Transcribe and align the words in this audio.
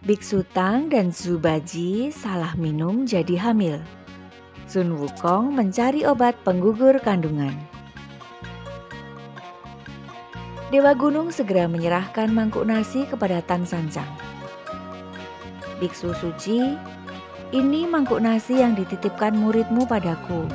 Biksu 0.00 0.48
Tang 0.56 0.88
dan 0.88 1.12
Zubaji 1.12 2.08
salah 2.08 2.56
minum 2.56 3.04
jadi 3.04 3.36
hamil. 3.36 3.84
Sun 4.64 4.96
Wukong 4.96 5.52
mencari 5.52 6.08
obat 6.08 6.40
penggugur 6.40 6.96
kandungan. 7.04 7.52
Dewa 10.72 10.96
Gunung 10.96 11.28
segera 11.28 11.68
menyerahkan 11.68 12.32
mangkuk 12.32 12.64
nasi 12.64 13.04
kepada 13.12 13.44
Tan 13.44 13.68
Sancang. 13.68 14.08
Biksu 15.84 16.16
suci, 16.16 16.80
ini 17.52 17.84
mangkuk 17.84 18.24
nasi 18.24 18.56
yang 18.56 18.72
dititipkan 18.72 19.36
muridmu 19.36 19.84
padaku. 19.84 20.48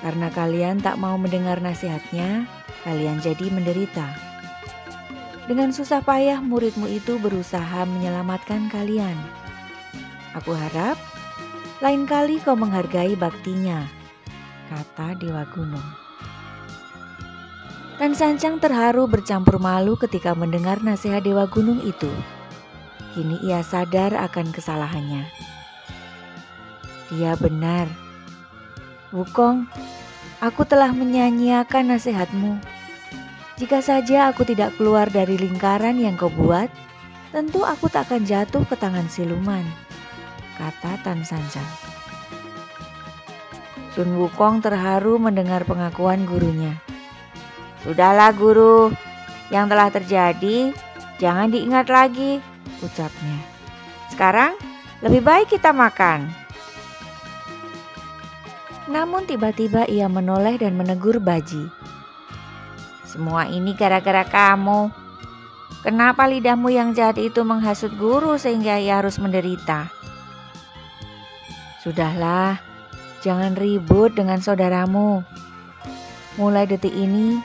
Karena 0.00 0.32
kalian 0.32 0.80
tak 0.80 0.96
mau 0.96 1.20
mendengar 1.20 1.60
nasihatnya, 1.60 2.48
kalian 2.80 3.20
jadi 3.20 3.52
menderita. 3.52 4.31
Dengan 5.52 5.68
susah 5.68 6.00
payah 6.00 6.40
muridmu 6.40 6.88
itu 6.88 7.20
berusaha 7.20 7.84
menyelamatkan 7.84 8.72
kalian. 8.72 9.12
Aku 10.32 10.56
harap 10.56 10.96
lain 11.84 12.08
kali 12.08 12.40
kau 12.40 12.56
menghargai 12.56 13.12
baktinya, 13.20 13.84
kata 14.72 15.12
Dewa 15.20 15.44
Gunung. 15.52 15.84
Dan 18.00 18.16
Sancang 18.16 18.64
terharu 18.64 19.04
bercampur 19.04 19.60
malu 19.60 19.92
ketika 20.00 20.32
mendengar 20.32 20.80
nasihat 20.80 21.20
Dewa 21.20 21.44
Gunung 21.44 21.84
itu. 21.84 22.08
Kini 23.12 23.36
ia 23.44 23.60
sadar 23.60 24.16
akan 24.16 24.56
kesalahannya. 24.56 25.28
Dia 27.12 27.36
benar. 27.36 27.92
Wukong, 29.12 29.68
aku 30.40 30.64
telah 30.64 30.96
menyanyiakan 30.96 31.92
nasihatmu 31.92 32.71
jika 33.60 33.84
saja 33.84 34.32
aku 34.32 34.48
tidak 34.48 34.76
keluar 34.80 35.12
dari 35.12 35.36
lingkaran 35.36 36.00
yang 36.00 36.16
kau 36.16 36.32
buat, 36.32 36.72
tentu 37.32 37.64
aku 37.64 37.88
tak 37.92 38.08
akan 38.08 38.24
jatuh 38.24 38.64
ke 38.64 38.76
tangan 38.76 39.08
siluman, 39.12 39.64
kata 40.56 41.00
Tan 41.04 41.20
Sanjang. 41.24 41.68
Sun 43.92 44.16
Wukong 44.16 44.64
terharu 44.64 45.20
mendengar 45.20 45.68
pengakuan 45.68 46.24
gurunya. 46.24 46.80
Sudahlah 47.84 48.32
guru, 48.32 48.88
yang 49.52 49.68
telah 49.68 49.92
terjadi 49.92 50.72
jangan 51.20 51.52
diingat 51.52 51.92
lagi, 51.92 52.40
ucapnya. 52.80 53.36
Sekarang 54.08 54.56
lebih 55.04 55.20
baik 55.20 55.52
kita 55.52 55.76
makan. 55.76 56.32
Namun 58.88 59.28
tiba-tiba 59.28 59.84
ia 59.92 60.08
menoleh 60.08 60.56
dan 60.56 60.72
menegur 60.72 61.20
Baji. 61.20 61.68
Semua 63.12 63.44
ini 63.44 63.76
gara-gara 63.76 64.24
kamu. 64.24 64.88
Kenapa 65.84 66.24
lidahmu 66.24 66.72
yang 66.72 66.96
jahat 66.96 67.20
itu 67.20 67.44
menghasut 67.44 67.92
guru 68.00 68.40
sehingga 68.40 68.80
ia 68.80 69.04
harus 69.04 69.20
menderita? 69.20 69.92
Sudahlah, 71.84 72.56
jangan 73.20 73.52
ribut 73.52 74.16
dengan 74.16 74.40
saudaramu. 74.40 75.20
Mulai 76.40 76.64
detik 76.64 76.96
ini, 76.96 77.36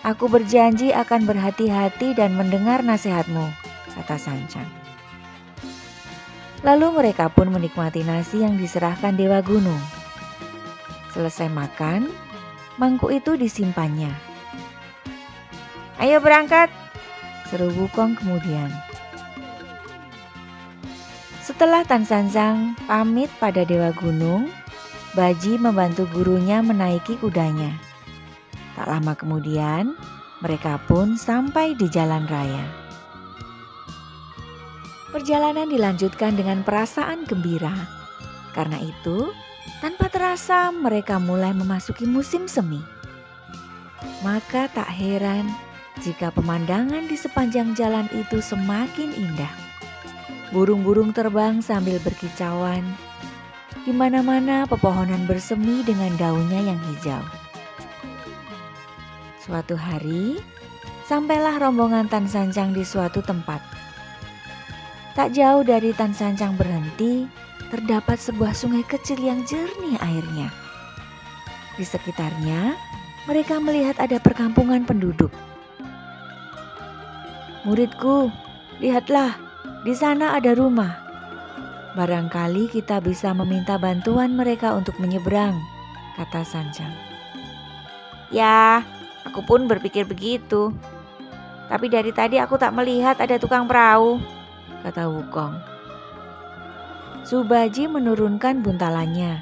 aku 0.00 0.32
berjanji 0.32 0.96
akan 0.96 1.28
berhati-hati 1.28 2.16
dan 2.16 2.32
mendengar 2.32 2.80
nasihatmu, 2.80 3.52
kata 3.92 4.16
Sancang. 4.16 4.70
Lalu 6.64 6.88
mereka 7.04 7.28
pun 7.28 7.52
menikmati 7.52 8.00
nasi 8.00 8.40
yang 8.40 8.56
diserahkan 8.56 9.12
Dewa 9.12 9.44
Gunung. 9.44 9.82
Selesai 11.12 11.52
makan, 11.52 12.08
mangkuk 12.80 13.12
itu 13.12 13.36
disimpannya. 13.36 14.31
Ayo 16.02 16.18
berangkat, 16.18 16.66
seru 17.46 17.70
Wukong 17.78 18.18
kemudian. 18.18 18.74
Setelah 21.46 21.86
Tan 21.86 22.02
Sanzang 22.02 22.74
pamit 22.90 23.30
pada 23.38 23.62
Dewa 23.62 23.94
Gunung, 23.94 24.50
Baji 25.14 25.62
membantu 25.62 26.10
gurunya 26.10 26.58
menaiki 26.58 27.20
kudanya. 27.22 27.70
Tak 28.74 28.90
lama 28.90 29.14
kemudian, 29.14 29.94
mereka 30.42 30.82
pun 30.90 31.14
sampai 31.14 31.78
di 31.78 31.86
jalan 31.86 32.26
raya. 32.26 32.66
Perjalanan 35.14 35.70
dilanjutkan 35.70 36.34
dengan 36.34 36.66
perasaan 36.66 37.30
gembira. 37.30 37.78
Karena 38.58 38.82
itu, 38.82 39.30
tanpa 39.78 40.10
terasa 40.10 40.74
mereka 40.74 41.22
mulai 41.22 41.54
memasuki 41.54 42.10
musim 42.10 42.50
semi. 42.50 42.82
Maka 44.26 44.66
tak 44.72 44.90
heran 44.90 45.46
jika 46.00 46.32
pemandangan 46.32 47.04
di 47.04 47.16
sepanjang 47.20 47.76
jalan 47.76 48.08
itu 48.16 48.40
semakin 48.40 49.12
indah. 49.12 49.52
Burung-burung 50.48 51.12
terbang 51.12 51.60
sambil 51.60 52.00
berkicauan. 52.00 52.80
Di 53.84 53.92
mana-mana 53.92 54.64
pepohonan 54.64 55.28
bersemi 55.28 55.84
dengan 55.84 56.14
daunnya 56.16 56.72
yang 56.72 56.80
hijau. 56.80 57.20
Suatu 59.42 59.74
hari, 59.76 60.40
sampailah 61.04 61.60
rombongan 61.60 62.08
Tan 62.08 62.24
Sancang 62.24 62.72
di 62.72 62.86
suatu 62.86 63.20
tempat. 63.20 63.60
Tak 65.12 65.34
jauh 65.36 65.66
dari 65.66 65.92
Tan 65.92 66.14
Sancang 66.16 66.56
berhenti, 66.56 67.28
terdapat 67.68 68.16
sebuah 68.16 68.56
sungai 68.56 68.86
kecil 68.86 69.20
yang 69.20 69.44
jernih 69.44 69.98
airnya. 70.00 70.48
Di 71.76 71.84
sekitarnya, 71.84 72.76
mereka 73.28 73.58
melihat 73.58 73.98
ada 73.98 74.16
perkampungan 74.22 74.86
penduduk. 74.86 75.32
Muridku, 77.62 78.26
lihatlah, 78.82 79.38
di 79.86 79.94
sana 79.94 80.34
ada 80.34 80.50
rumah. 80.50 80.98
Barangkali 81.94 82.66
kita 82.66 82.98
bisa 82.98 83.30
meminta 83.30 83.78
bantuan 83.78 84.34
mereka 84.34 84.74
untuk 84.74 84.98
menyeberang, 84.98 85.54
kata 86.18 86.42
Sanjang. 86.42 86.90
Ya, 88.34 88.82
aku 89.22 89.46
pun 89.46 89.70
berpikir 89.70 90.02
begitu. 90.10 90.74
Tapi 91.70 91.86
dari 91.86 92.10
tadi 92.10 92.42
aku 92.42 92.58
tak 92.58 92.74
melihat 92.74 93.22
ada 93.22 93.38
tukang 93.38 93.70
perahu, 93.70 94.18
kata 94.82 95.06
Wukong. 95.06 95.54
Subaji 97.22 97.86
menurunkan 97.86 98.66
buntalannya. 98.66 99.38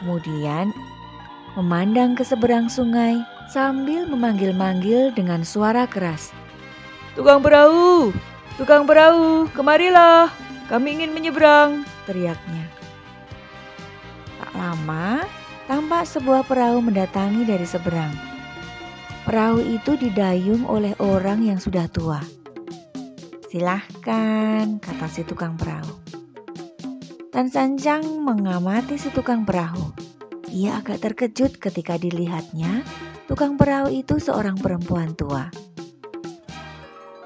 Kemudian 0.00 0.72
memandang 1.60 2.16
ke 2.16 2.24
seberang 2.24 2.72
sungai 2.72 3.20
sambil 3.52 4.08
memanggil-manggil 4.08 5.12
dengan 5.12 5.44
suara 5.44 5.84
keras. 5.84 6.32
Tukang 7.14 7.46
perahu, 7.46 8.10
tukang 8.58 8.90
perahu, 8.90 9.46
kemarilah, 9.54 10.34
kami 10.66 10.98
ingin 10.98 11.14
menyeberang, 11.14 11.86
teriaknya. 12.10 12.66
Tak 14.42 14.50
lama, 14.58 15.22
tampak 15.70 16.10
sebuah 16.10 16.42
perahu 16.42 16.82
mendatangi 16.82 17.46
dari 17.46 17.62
seberang. 17.62 18.10
Perahu 19.22 19.62
itu 19.62 19.94
didayung 19.94 20.66
oleh 20.66 20.90
orang 20.98 21.46
yang 21.46 21.62
sudah 21.62 21.86
tua. 21.86 22.18
Silahkan, 23.46 24.82
kata 24.82 25.06
si 25.06 25.22
tukang 25.22 25.54
perahu. 25.54 25.94
Tan 27.30 27.46
Sanjang 27.46 28.02
mengamati 28.26 28.98
si 28.98 29.14
tukang 29.14 29.46
perahu. 29.46 29.94
Ia 30.50 30.82
agak 30.82 30.98
terkejut 30.98 31.62
ketika 31.62 31.94
dilihatnya 31.94 32.82
tukang 33.30 33.54
perahu 33.54 33.90
itu 33.94 34.18
seorang 34.18 34.58
perempuan 34.58 35.14
tua. 35.14 35.46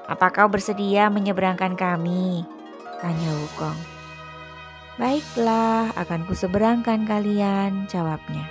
Apa 0.09 0.33
kau 0.33 0.49
bersedia 0.49 1.05
menyeberangkan 1.13 1.77
kami? 1.77 2.41
Tanya 2.97 3.29
Wukong. 3.29 3.77
Baiklah, 4.97 5.93
akan 5.93 6.25
kuseberangkan 6.25 7.05
kalian, 7.05 7.85
jawabnya. 7.85 8.41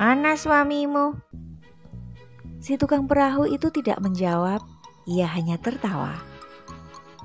Mana 0.00 0.32
suamimu? 0.32 1.12
Si 2.56 2.80
tukang 2.80 3.04
perahu 3.04 3.44
itu 3.44 3.68
tidak 3.68 4.00
menjawab, 4.00 4.64
ia 5.04 5.28
hanya 5.28 5.60
tertawa. 5.60 6.16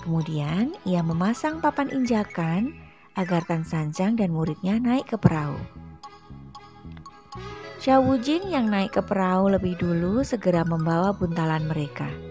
Kemudian 0.03 0.75
ia 0.83 0.99
memasang 0.99 1.63
papan 1.63 1.87
injakan 1.95 2.75
agar 3.15 3.47
Tan 3.47 3.63
Sanjang 3.63 4.19
dan 4.19 4.35
muridnya 4.35 4.75
naik 4.75 5.07
ke 5.07 5.15
perahu. 5.15 5.55
Xiao 7.79 8.03
Wujing 8.03 8.51
yang 8.51 8.67
naik 8.67 8.91
ke 8.91 9.01
perahu 9.01 9.55
lebih 9.55 9.79
dulu 9.79 10.19
segera 10.27 10.67
membawa 10.67 11.15
buntalan 11.15 11.63
mereka. 11.63 12.28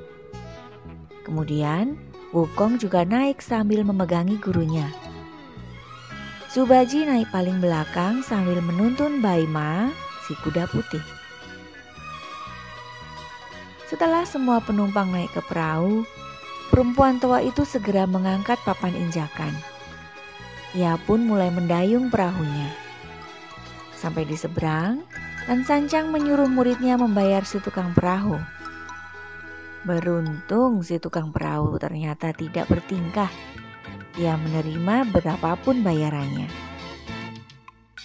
Kemudian 1.28 2.08
Wukong 2.28 2.76
juga 2.76 3.08
naik 3.08 3.40
sambil 3.40 3.80
memegangi 3.80 4.36
gurunya. 4.36 4.84
Subaji 6.52 7.08
naik 7.08 7.32
paling 7.32 7.56
belakang 7.56 8.20
sambil 8.20 8.60
menuntun 8.60 9.24
Baima, 9.24 9.88
si 10.28 10.36
kuda 10.44 10.68
putih. 10.68 11.00
Setelah 13.88 14.28
semua 14.28 14.60
penumpang 14.60 15.08
naik 15.08 15.32
ke 15.32 15.40
perahu, 15.48 16.04
perempuan 16.68 17.16
tua 17.16 17.40
itu 17.40 17.64
segera 17.64 18.04
mengangkat 18.04 18.60
papan 18.68 18.92
injakan. 18.92 19.56
Ia 20.76 21.00
pun 21.08 21.24
mulai 21.24 21.48
mendayung 21.48 22.12
perahunya. 22.12 22.68
Sampai 23.96 24.28
di 24.28 24.36
seberang, 24.36 25.00
Tan 25.48 25.64
Sancang 25.64 26.12
menyuruh 26.12 26.52
muridnya 26.52 27.00
membayar 27.00 27.40
si 27.40 27.56
tukang 27.64 27.96
perahu. 27.96 28.36
Beruntung 29.86 30.82
si 30.82 30.98
tukang 30.98 31.30
perahu 31.30 31.78
ternyata 31.78 32.34
tidak 32.34 32.66
bertingkah. 32.66 33.30
Ia 34.18 34.34
menerima 34.34 35.14
berapapun 35.14 35.86
bayarannya. 35.86 36.50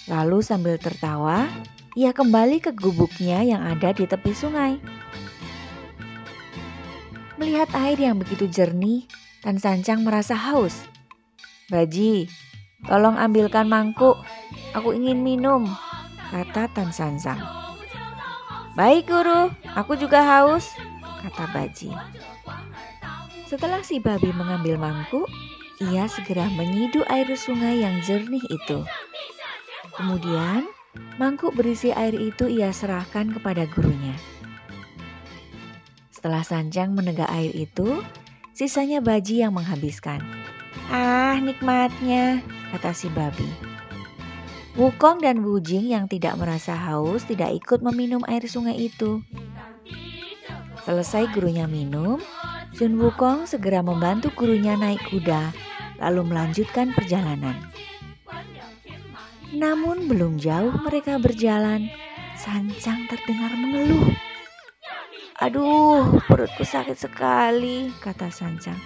Lalu 0.06 0.46
sambil 0.46 0.78
tertawa, 0.78 1.50
ia 1.98 2.14
kembali 2.14 2.62
ke 2.62 2.76
gubuknya 2.76 3.42
yang 3.42 3.66
ada 3.66 3.90
di 3.96 4.06
tepi 4.06 4.36
sungai. 4.36 4.78
Melihat 7.42 7.74
air 7.74 7.98
yang 7.98 8.22
begitu 8.22 8.46
jernih, 8.46 9.10
Tan 9.42 9.58
Sancang 9.58 10.06
merasa 10.06 10.38
haus. 10.38 10.86
Baji, 11.74 12.30
tolong 12.86 13.18
ambilkan 13.18 13.66
mangkuk. 13.66 14.22
Aku 14.78 14.94
ingin 14.94 15.26
minum, 15.26 15.66
kata 16.30 16.70
Tan 16.70 16.94
Sancang. 16.94 17.42
Baik 18.78 19.10
guru, 19.10 19.50
aku 19.74 19.98
juga 19.98 20.22
haus, 20.22 20.74
kata 21.24 21.48
Baji. 21.56 21.90
Setelah 23.48 23.80
si 23.86 24.04
babi 24.04 24.36
mengambil 24.36 24.76
mangkuk, 24.76 25.32
ia 25.80 26.06
segera 26.12 26.48
menyidu 26.54 27.02
air 27.08 27.28
sungai 27.34 27.82
yang 27.82 28.04
jernih 28.04 28.44
itu. 28.52 28.84
Kemudian, 29.94 30.68
mangkuk 31.22 31.56
berisi 31.56 31.94
air 31.96 32.14
itu 32.18 32.50
ia 32.50 32.74
serahkan 32.74 33.32
kepada 33.32 33.70
gurunya. 33.70 34.18
Setelah 36.10 36.42
Sanjang 36.42 36.96
menegak 36.96 37.30
air 37.30 37.52
itu, 37.52 38.02
sisanya 38.56 39.04
Baji 39.04 39.44
yang 39.44 39.54
menghabiskan. 39.54 40.24
Ah, 40.88 41.38
nikmatnya, 41.40 42.42
kata 42.74 42.92
si 42.96 43.08
babi. 43.12 43.48
Wukong 44.74 45.22
dan 45.22 45.46
Wujing 45.46 45.94
yang 45.94 46.10
tidak 46.10 46.34
merasa 46.42 46.74
haus 46.74 47.30
tidak 47.30 47.54
ikut 47.54 47.86
meminum 47.86 48.26
air 48.26 48.42
sungai 48.50 48.74
itu. 48.90 49.22
Selesai 50.84 51.32
gurunya 51.32 51.64
minum, 51.64 52.20
Sun 52.76 53.00
Wukong 53.00 53.48
segera 53.48 53.80
membantu 53.80 54.36
gurunya 54.36 54.76
naik 54.76 55.00
kuda, 55.08 55.56
lalu 56.04 56.28
melanjutkan 56.28 56.92
perjalanan. 56.92 57.56
Namun 59.54 60.12
belum 60.12 60.42
jauh 60.42 60.76
mereka 60.84 61.16
berjalan, 61.22 61.88
Sanjang 62.36 63.08
terdengar 63.08 63.54
mengeluh. 63.56 64.12
Aduh, 65.40 66.20
perutku 66.28 66.68
sakit 66.68 67.00
sekali, 67.00 67.88
kata 68.04 68.28
Sancang. 68.28 68.80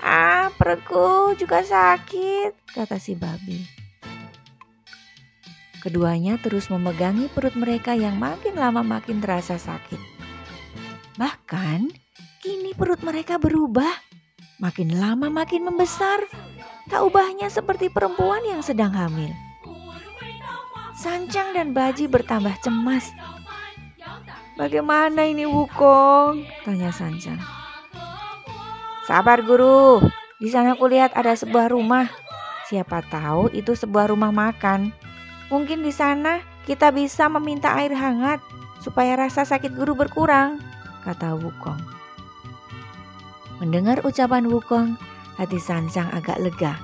Ah, 0.00 0.48
perutku 0.56 1.36
juga 1.36 1.60
sakit, 1.60 2.72
kata 2.72 2.96
si 2.96 3.12
babi. 3.14 3.62
Keduanya 5.82 6.38
terus 6.38 6.70
memegangi 6.70 7.26
perut 7.26 7.58
mereka 7.58 7.92
yang 7.98 8.14
makin 8.14 8.54
lama 8.54 8.86
makin 8.86 9.18
terasa 9.18 9.58
sakit. 9.58 10.11
Bahkan, 11.16 11.92
kini 12.40 12.72
perut 12.72 13.00
mereka 13.04 13.36
berubah. 13.36 13.92
Makin 14.62 14.96
lama 14.96 15.28
makin 15.28 15.68
membesar. 15.68 16.24
Tak 16.88 17.02
ubahnya 17.04 17.52
seperti 17.52 17.92
perempuan 17.92 18.44
yang 18.44 18.64
sedang 18.64 18.94
hamil. 18.94 19.32
Sancang 20.96 21.56
dan 21.56 21.74
Baji 21.74 22.06
bertambah 22.06 22.54
cemas 22.62 23.10
Bagaimana 24.52 25.24
ini 25.24 25.48
Wukong? 25.48 26.44
Tanya 26.62 26.92
Sanjang. 26.92 27.40
Sabar 29.08 29.40
guru, 29.42 30.04
di 30.36 30.52
sana 30.52 30.76
kulihat 30.76 31.16
ada 31.16 31.32
sebuah 31.32 31.72
rumah. 31.72 32.06
Siapa 32.68 33.00
tahu 33.08 33.48
itu 33.56 33.72
sebuah 33.72 34.12
rumah 34.12 34.28
makan. 34.28 34.92
Mungkin 35.48 35.80
di 35.80 35.90
sana 35.90 36.44
kita 36.68 36.92
bisa 36.92 37.32
meminta 37.32 37.72
air 37.74 37.96
hangat 37.96 38.44
supaya 38.84 39.16
rasa 39.16 39.42
sakit 39.42 39.72
guru 39.72 39.96
berkurang, 39.96 40.60
kata 41.02 41.38
Wukong. 41.38 41.78
Mendengar 43.62 44.02
ucapan 44.02 44.50
Wukong, 44.50 44.98
hati 45.38 45.58
Sansang 45.62 46.10
agak 46.10 46.42
lega. 46.42 46.74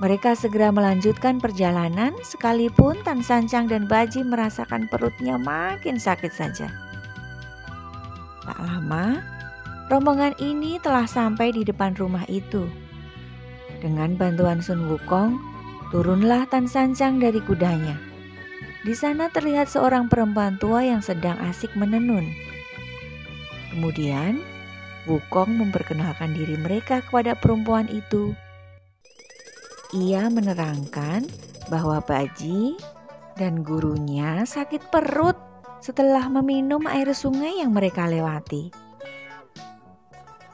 Mereka 0.00 0.32
segera 0.32 0.72
melanjutkan 0.72 1.36
perjalanan 1.44 2.16
sekalipun 2.24 2.96
Tan 3.04 3.20
Sancang 3.20 3.68
dan 3.68 3.84
Baji 3.84 4.24
merasakan 4.24 4.88
perutnya 4.88 5.36
makin 5.36 6.00
sakit 6.00 6.32
saja. 6.32 6.72
Tak 8.48 8.58
lama, 8.64 9.20
rombongan 9.92 10.32
ini 10.40 10.80
telah 10.80 11.04
sampai 11.04 11.52
di 11.52 11.68
depan 11.68 11.92
rumah 12.00 12.24
itu. 12.32 12.64
Dengan 13.84 14.16
bantuan 14.16 14.64
Sun 14.64 14.88
Wukong, 14.88 15.36
turunlah 15.92 16.48
Tan 16.48 16.64
Sancang 16.64 17.20
dari 17.20 17.44
kudanya. 17.44 18.00
Di 18.80 18.96
sana 18.96 19.28
terlihat 19.28 19.68
seorang 19.68 20.08
perempuan 20.08 20.56
tua 20.56 20.80
yang 20.80 21.04
sedang 21.04 21.36
asik 21.44 21.68
menenun. 21.76 22.24
Kemudian, 23.70 24.42
Wukong 25.08 25.56
memperkenalkan 25.56 26.36
diri 26.36 26.60
mereka 26.60 27.00
kepada 27.00 27.32
perempuan 27.32 27.88
itu 27.88 28.36
ia 29.90 30.30
menerangkan 30.30 31.26
bahwa 31.66 31.98
Baji 31.98 32.78
dan 33.34 33.66
gurunya 33.66 34.46
sakit 34.46 34.86
perut 34.94 35.34
setelah 35.82 36.30
meminum 36.30 36.86
air 36.86 37.10
sungai 37.10 37.58
yang 37.58 37.74
mereka 37.74 38.06
lewati. 38.06 38.70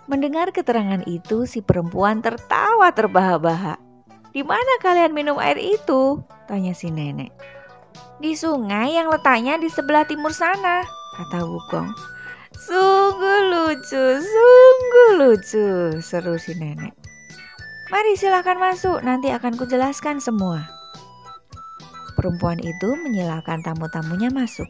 Mendengar 0.07 0.55
keterangan 0.55 1.03
itu, 1.05 1.45
si 1.45 1.61
perempuan 1.61 2.23
tertawa 2.23 2.95
terbahak-bahak. 2.95 3.77
"Di 4.33 4.41
mana 4.41 4.73
kalian 4.81 5.13
minum 5.13 5.37
air 5.37 5.59
itu?" 5.59 6.23
tanya 6.47 6.73
si 6.73 6.89
nenek. 6.89 7.35
"Di 8.23 8.39
sungai 8.39 8.97
yang 8.97 9.13
letaknya 9.13 9.61
di 9.61 9.69
sebelah 9.69 10.09
timur 10.09 10.33
sana," 10.33 10.87
kata 11.19 11.45
Wukong. 11.45 12.16
"Sungguh 12.57 13.41
lucu, 13.53 14.05
sungguh 14.25 15.11
lucu," 15.21 15.69
seru 16.01 16.41
si 16.41 16.57
nenek. 16.57 16.97
Mari 17.87 18.19
silahkan 18.19 18.59
masuk, 18.59 19.05
nanti 19.05 19.31
akan 19.31 19.55
kujelaskan 19.55 20.19
semua. 20.19 20.67
Perempuan 22.17 22.59
itu 22.59 22.97
menyilakan 22.97 23.61
tamu-tamunya 23.61 24.33
masuk. 24.33 24.67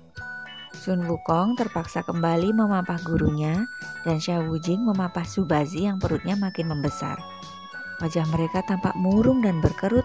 Sun 0.77 1.07
Wukong 1.07 1.57
terpaksa 1.57 2.05
kembali 2.05 2.53
memapah 2.53 3.01
gurunya 3.07 3.65
dan 4.05 4.21
Xia 4.21 4.45
Wujing 4.45 4.85
memapah 4.85 5.25
Subazi 5.25 5.89
yang 5.89 5.97
perutnya 5.97 6.37
makin 6.37 6.69
membesar. 6.69 7.17
Wajah 8.03 8.29
mereka 8.29 8.61
tampak 8.69 8.93
murung 8.99 9.41
dan 9.41 9.65
berkerut. 9.65 10.05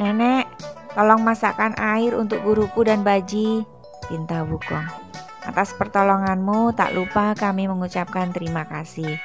Nenek, 0.00 0.50
tolong 0.96 1.22
masakkan 1.22 1.76
air 1.78 2.16
untuk 2.18 2.42
guruku 2.42 2.82
dan 2.82 3.06
Baji, 3.06 3.62
pinta 4.10 4.42
Wukong. 4.42 5.09
Atas 5.50 5.74
pertolonganmu, 5.74 6.78
tak 6.78 6.94
lupa 6.94 7.34
kami 7.34 7.66
mengucapkan 7.66 8.30
terima 8.30 8.62
kasih. 8.70 9.18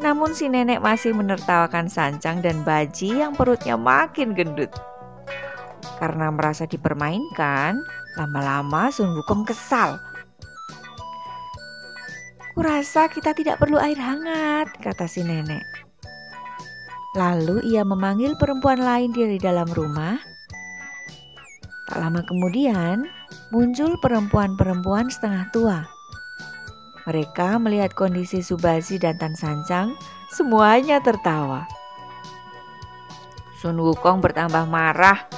Namun 0.00 0.32
si 0.32 0.48
nenek 0.48 0.80
masih 0.80 1.12
menertawakan 1.12 1.92
Sancang 1.92 2.40
dan 2.40 2.64
Baji 2.64 3.20
yang 3.20 3.36
perutnya 3.36 3.76
makin 3.76 4.32
gendut. 4.32 4.72
Karena 6.00 6.32
merasa 6.32 6.64
dipermainkan, 6.64 7.84
lama-lama 8.16 8.88
Sun 8.88 9.12
Wukong 9.12 9.44
kesal. 9.44 10.00
Kurasa 12.56 13.04
kita 13.12 13.36
tidak 13.36 13.60
perlu 13.60 13.76
air 13.76 14.00
hangat, 14.00 14.72
kata 14.80 15.04
si 15.04 15.20
nenek. 15.20 15.68
Lalu 17.12 17.60
ia 17.76 17.84
memanggil 17.84 18.40
perempuan 18.40 18.80
lain 18.80 19.12
dari 19.12 19.36
dalam 19.36 19.68
rumah. 19.68 20.16
Tak 21.92 22.00
lama 22.00 22.24
kemudian, 22.24 23.04
muncul 23.54 23.94
perempuan-perempuan 24.02 25.06
setengah 25.06 25.46
tua 25.54 25.86
mereka 27.04 27.60
melihat 27.60 27.92
kondisi 27.92 28.40
Subasi 28.40 28.96
dan 28.96 29.20
Tan 29.20 29.36
Sancang, 29.36 29.92
semuanya 30.32 31.04
tertawa. 31.04 31.68
Sun 33.60 33.76
Wukong 33.76 34.24
bertambah 34.24 34.64
marah 34.64 35.28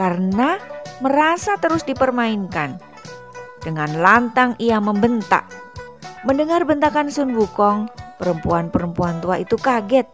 karena 0.00 0.56
merasa 1.04 1.60
terus 1.60 1.84
dipermainkan. 1.84 2.80
Dengan 3.60 4.00
lantang 4.00 4.56
ia 4.56 4.80
membentak. 4.80 5.44
Mendengar 6.24 6.64
bentakan 6.64 7.12
Sun 7.12 7.36
Wukong, 7.36 7.92
perempuan-perempuan 8.16 9.20
tua 9.20 9.44
itu 9.44 9.60
kaget. 9.60 10.08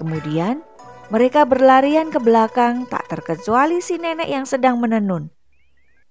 Kemudian 0.00 0.64
mereka 1.12 1.44
berlarian 1.44 2.08
ke 2.08 2.16
belakang 2.16 2.88
tak 2.88 3.04
terkecuali 3.12 3.84
si 3.84 4.00
nenek 4.00 4.32
yang 4.32 4.48
sedang 4.48 4.80
menenun. 4.80 5.28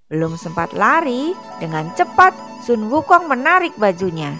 Belum 0.09 0.33
sempat 0.41 0.73
lari, 0.73 1.37
dengan 1.61 1.93
cepat 1.93 2.33
Sun 2.65 2.89
Wukong 2.89 3.29
menarik 3.29 3.77
bajunya. 3.77 4.33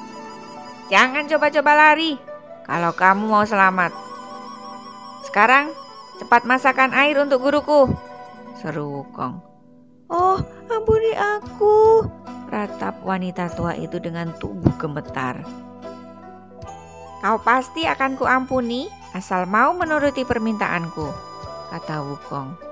Jangan 0.90 1.30
coba-coba 1.30 1.78
lari 1.78 2.18
kalau 2.66 2.90
kamu 2.98 3.30
mau 3.30 3.46
selamat. 3.46 3.94
Sekarang 5.30 5.70
cepat 6.18 6.50
masakkan 6.50 6.90
air 6.90 7.22
untuk 7.22 7.46
guruku, 7.46 7.86
seru 8.58 9.06
Wukong. 9.06 9.46
Oh, 10.10 10.42
ampuni 10.74 11.14
aku, 11.14 12.02
ratap 12.50 13.06
wanita 13.06 13.54
tua 13.54 13.78
itu 13.78 14.02
dengan 14.02 14.34
tubuh 14.42 14.74
gemetar. 14.82 15.46
Kau 17.22 17.38
pasti 17.46 17.86
akan 17.86 18.18
kuampuni 18.18 18.90
asal 19.14 19.46
mau 19.46 19.78
menuruti 19.78 20.26
permintaanku, 20.26 21.14
kata 21.70 22.02
Wukong. 22.02 22.69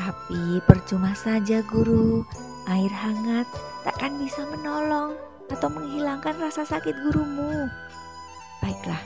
Tapi 0.00 0.64
percuma 0.64 1.12
saja 1.12 1.60
guru, 1.60 2.24
air 2.72 2.88
hangat 2.88 3.44
takkan 3.84 4.16
bisa 4.16 4.48
menolong 4.48 5.12
atau 5.52 5.68
menghilangkan 5.68 6.40
rasa 6.40 6.64
sakit 6.64 6.96
gurumu. 7.04 7.68
Baiklah, 8.64 9.00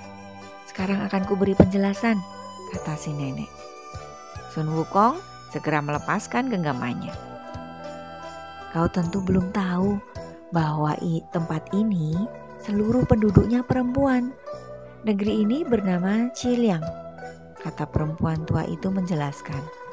sekarang 0.71 1.03
akan 1.03 1.27
kuberi 1.27 1.59
penjelasan, 1.59 2.23
kata 2.71 2.95
si 2.95 3.11
nenek. 3.11 3.51
Sun 4.55 4.71
Wukong 4.71 5.19
segera 5.51 5.83
melepaskan 5.83 6.47
genggamannya. 6.47 7.11
Kau 8.71 8.87
tentu 8.87 9.19
belum 9.19 9.51
tahu 9.51 9.99
bahwa 10.55 10.95
tempat 11.35 11.75
ini 11.75 12.15
seluruh 12.63 13.03
penduduknya 13.11 13.67
perempuan. 13.67 14.31
Negeri 15.03 15.43
ini 15.43 15.67
bernama 15.67 16.31
Ciliang, 16.39 16.87
kata 17.59 17.83
perempuan 17.91 18.47
tua 18.47 18.63
itu 18.71 18.95
menjelaskan. 18.95 19.84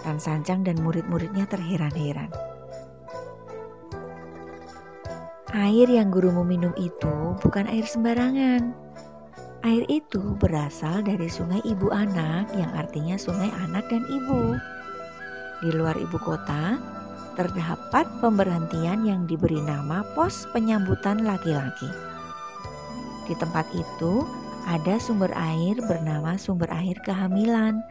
Tan 0.00 0.18
Sancang 0.18 0.64
dan 0.64 0.80
murid-muridnya 0.80 1.44
terheran-heran. 1.48 2.32
Air 5.50 5.90
yang 5.90 6.14
gurumu 6.14 6.46
minum 6.46 6.70
itu 6.78 7.34
bukan 7.42 7.66
air 7.66 7.82
sembarangan. 7.82 8.70
Air 9.66 9.84
itu 9.90 10.38
berasal 10.38 11.02
dari 11.04 11.26
sungai 11.26 11.60
ibu 11.66 11.90
anak 11.92 12.48
yang 12.54 12.70
artinya 12.72 13.18
sungai 13.18 13.50
anak 13.66 13.84
dan 13.90 14.06
ibu. 14.08 14.56
Di 15.60 15.74
luar 15.74 15.98
ibu 15.98 16.16
kota, 16.22 16.80
terdapat 17.34 18.08
pemberhentian 18.24 19.04
yang 19.04 19.26
diberi 19.28 19.60
nama 19.60 20.06
pos 20.16 20.48
penyambutan 20.54 21.26
laki-laki. 21.26 21.90
Di 23.28 23.34
tempat 23.36 23.68
itu 23.76 24.24
ada 24.70 24.96
sumber 25.02 25.34
air 25.34 25.76
bernama 25.84 26.38
sumber 26.38 26.70
air 26.70 26.96
kehamilan 27.02 27.82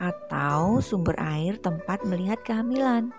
atau 0.00 0.82
sumber 0.82 1.14
air 1.20 1.56
tempat 1.60 2.02
melihat 2.06 2.40
kehamilan. 2.42 3.14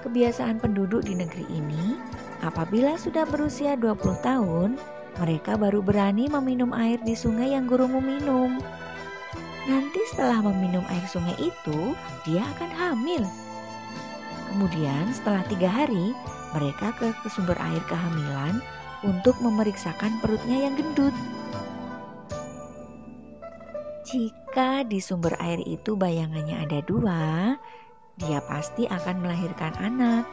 Kebiasaan 0.00 0.58
penduduk 0.58 1.04
di 1.04 1.12
negeri 1.12 1.44
ini, 1.52 2.00
apabila 2.40 2.96
sudah 2.96 3.28
berusia 3.28 3.76
20 3.76 4.00
tahun, 4.24 4.80
mereka 5.20 5.60
baru 5.60 5.84
berani 5.84 6.30
meminum 6.32 6.72
air 6.72 6.96
di 7.04 7.12
sungai 7.12 7.52
yang 7.52 7.68
gurumu 7.68 8.00
minum. 8.00 8.56
Nanti 9.68 10.00
setelah 10.08 10.40
meminum 10.40 10.82
air 10.88 11.04
sungai 11.04 11.36
itu, 11.36 11.92
dia 12.24 12.40
akan 12.56 12.70
hamil. 12.72 13.22
Kemudian 14.50 15.12
setelah 15.12 15.44
tiga 15.46 15.68
hari, 15.68 16.16
mereka 16.56 16.90
ke, 16.96 17.12
ke 17.22 17.28
sumber 17.30 17.54
air 17.60 17.82
kehamilan 17.86 18.58
untuk 19.06 19.36
memeriksakan 19.38 20.18
perutnya 20.24 20.66
yang 20.66 20.74
gendut. 20.74 21.14
Jika 24.10 24.82
di 24.90 24.98
sumber 24.98 25.38
air 25.38 25.62
itu 25.62 25.94
bayangannya 25.94 26.66
ada 26.66 26.82
dua, 26.82 27.54
dia 28.18 28.42
pasti 28.42 28.82
akan 28.90 29.22
melahirkan 29.22 29.70
anak. 29.78 30.26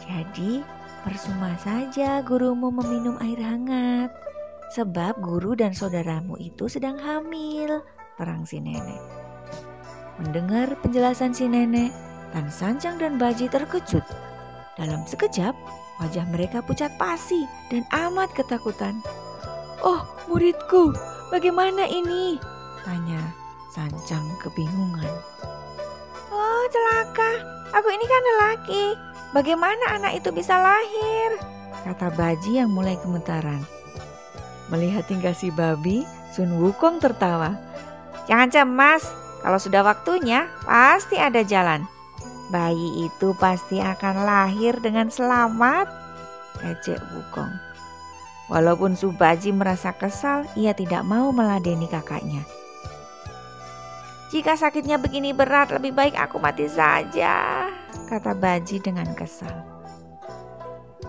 Jadi, 0.00 0.64
percuma 1.04 1.52
saja 1.60 2.24
gurumu 2.24 2.72
meminum 2.72 3.20
air 3.20 3.36
hangat, 3.44 4.08
sebab 4.72 5.20
guru 5.20 5.52
dan 5.52 5.76
saudaramu 5.76 6.40
itu 6.40 6.64
sedang 6.64 6.96
hamil, 6.96 7.84
terang 8.16 8.48
si 8.48 8.56
nenek. 8.56 9.04
Mendengar 10.16 10.80
penjelasan 10.80 11.36
si 11.36 11.52
nenek, 11.52 11.92
Tan 12.32 12.48
Sanjang 12.48 12.96
dan 12.96 13.20
Baji 13.20 13.52
terkejut. 13.52 14.04
Dalam 14.80 15.04
sekejap, 15.04 15.52
wajah 16.00 16.24
mereka 16.32 16.64
pucat 16.64 16.88
pasi 16.96 17.44
dan 17.68 17.84
amat 17.92 18.32
ketakutan. 18.32 18.96
Oh, 19.84 20.08
muridku, 20.24 20.96
bagaimana 21.32 21.86
ini? 21.88 22.38
Tanya 22.86 23.20
Sancang 23.72 24.24
kebingungan 24.40 25.10
celaka. 26.70 27.30
Aku 27.74 27.88
ini 27.90 28.04
kan 28.06 28.22
lelaki. 28.22 28.84
Bagaimana 29.34 29.98
anak 29.98 30.22
itu 30.22 30.30
bisa 30.32 30.56
lahir? 30.56 31.30
Kata 31.84 32.08
Baji 32.14 32.62
yang 32.62 32.72
mulai 32.72 32.96
gemetaran. 32.98 33.62
Melihat 34.72 35.06
tingkah 35.06 35.34
si 35.36 35.52
babi, 35.54 36.02
Sun 36.34 36.58
Wukong 36.58 36.98
tertawa. 36.98 37.54
Jangan 38.26 38.50
cemas, 38.50 39.06
kalau 39.42 39.58
sudah 39.60 39.86
waktunya 39.86 40.50
pasti 40.66 41.14
ada 41.20 41.46
jalan. 41.46 41.86
Bayi 42.50 43.06
itu 43.06 43.34
pasti 43.38 43.78
akan 43.82 44.26
lahir 44.26 44.78
dengan 44.82 45.10
selamat. 45.10 45.86
Ejek 46.62 46.98
Wukong. 47.14 47.65
Walaupun 48.46 48.94
Subaji 48.94 49.50
merasa 49.50 49.90
kesal, 49.90 50.46
ia 50.54 50.70
tidak 50.70 51.02
mau 51.02 51.34
meladeni 51.34 51.90
kakaknya. 51.90 52.46
Jika 54.30 54.58
sakitnya 54.58 54.98
begini 54.98 55.30
berat, 55.30 55.70
lebih 55.70 55.94
baik 55.94 56.14
aku 56.18 56.42
mati 56.42 56.66
saja, 56.66 57.66
kata 58.10 58.34
Baji 58.34 58.82
dengan 58.82 59.06
kesal. 59.14 59.54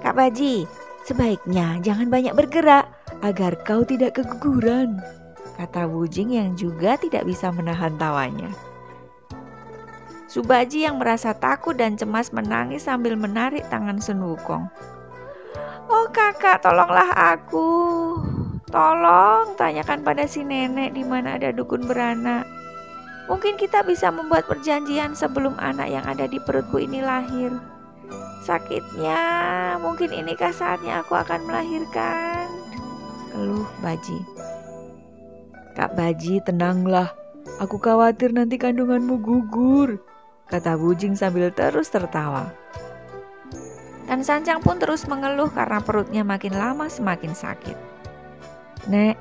Kak 0.01 0.13
Baji, 0.13 0.69
sebaiknya 1.09 1.81
jangan 1.81 2.13
banyak 2.13 2.37
bergerak 2.37 2.85
agar 3.25 3.57
kau 3.65 3.81
tidak 3.81 4.21
keguguran, 4.21 5.01
kata 5.57 5.89
Wujing 5.89 6.37
yang 6.37 6.53
juga 6.53 6.93
tidak 7.01 7.25
bisa 7.25 7.49
menahan 7.49 7.97
tawanya. 7.97 8.53
Subaji 10.29 10.85
yang 10.85 11.01
merasa 11.01 11.33
takut 11.33 11.73
dan 11.73 11.97
cemas 11.97 12.29
menangis 12.29 12.85
sambil 12.85 13.17
menarik 13.17 13.65
tangan 13.73 13.97
Sun 13.97 14.21
Wukong. 14.21 14.69
Oh 15.87 16.07
kakak, 16.11 16.59
tolonglah 16.59 17.15
aku. 17.15 17.71
Tolong 18.67 19.55
tanyakan 19.55 20.03
pada 20.03 20.27
si 20.27 20.43
nenek 20.43 20.91
di 20.91 21.07
mana 21.07 21.39
ada 21.39 21.55
dukun 21.55 21.87
beranak. 21.87 22.43
Mungkin 23.31 23.55
kita 23.55 23.83
bisa 23.87 24.11
membuat 24.11 24.47
perjanjian 24.47 25.15
sebelum 25.15 25.55
anak 25.59 25.87
yang 25.87 26.03
ada 26.03 26.27
di 26.27 26.39
perutku 26.43 26.79
ini 26.79 26.99
lahir. 26.99 27.55
Sakitnya, 28.43 29.19
mungkin 29.83 30.11
inikah 30.11 30.51
saatnya 30.51 31.03
aku 31.03 31.15
akan 31.15 31.47
melahirkan. 31.47 32.47
Keluh 33.31 33.67
Baji. 33.83 34.19
Kak 35.75 35.95
Baji, 35.95 36.43
tenanglah. 36.43 37.11
Aku 37.63 37.79
khawatir 37.79 38.35
nanti 38.35 38.59
kandunganmu 38.59 39.23
gugur, 39.23 40.03
kata 40.51 40.75
Bujing 40.75 41.15
sambil 41.15 41.51
terus 41.55 41.87
tertawa. 41.87 42.51
Dan 44.07 44.23
Sancang 44.23 44.63
pun 44.63 44.79
terus 44.79 45.03
mengeluh 45.03 45.51
karena 45.51 45.83
perutnya 45.83 46.23
makin 46.23 46.55
lama 46.55 46.87
semakin 46.87 47.35
sakit. 47.35 47.75
Nek, 48.87 49.19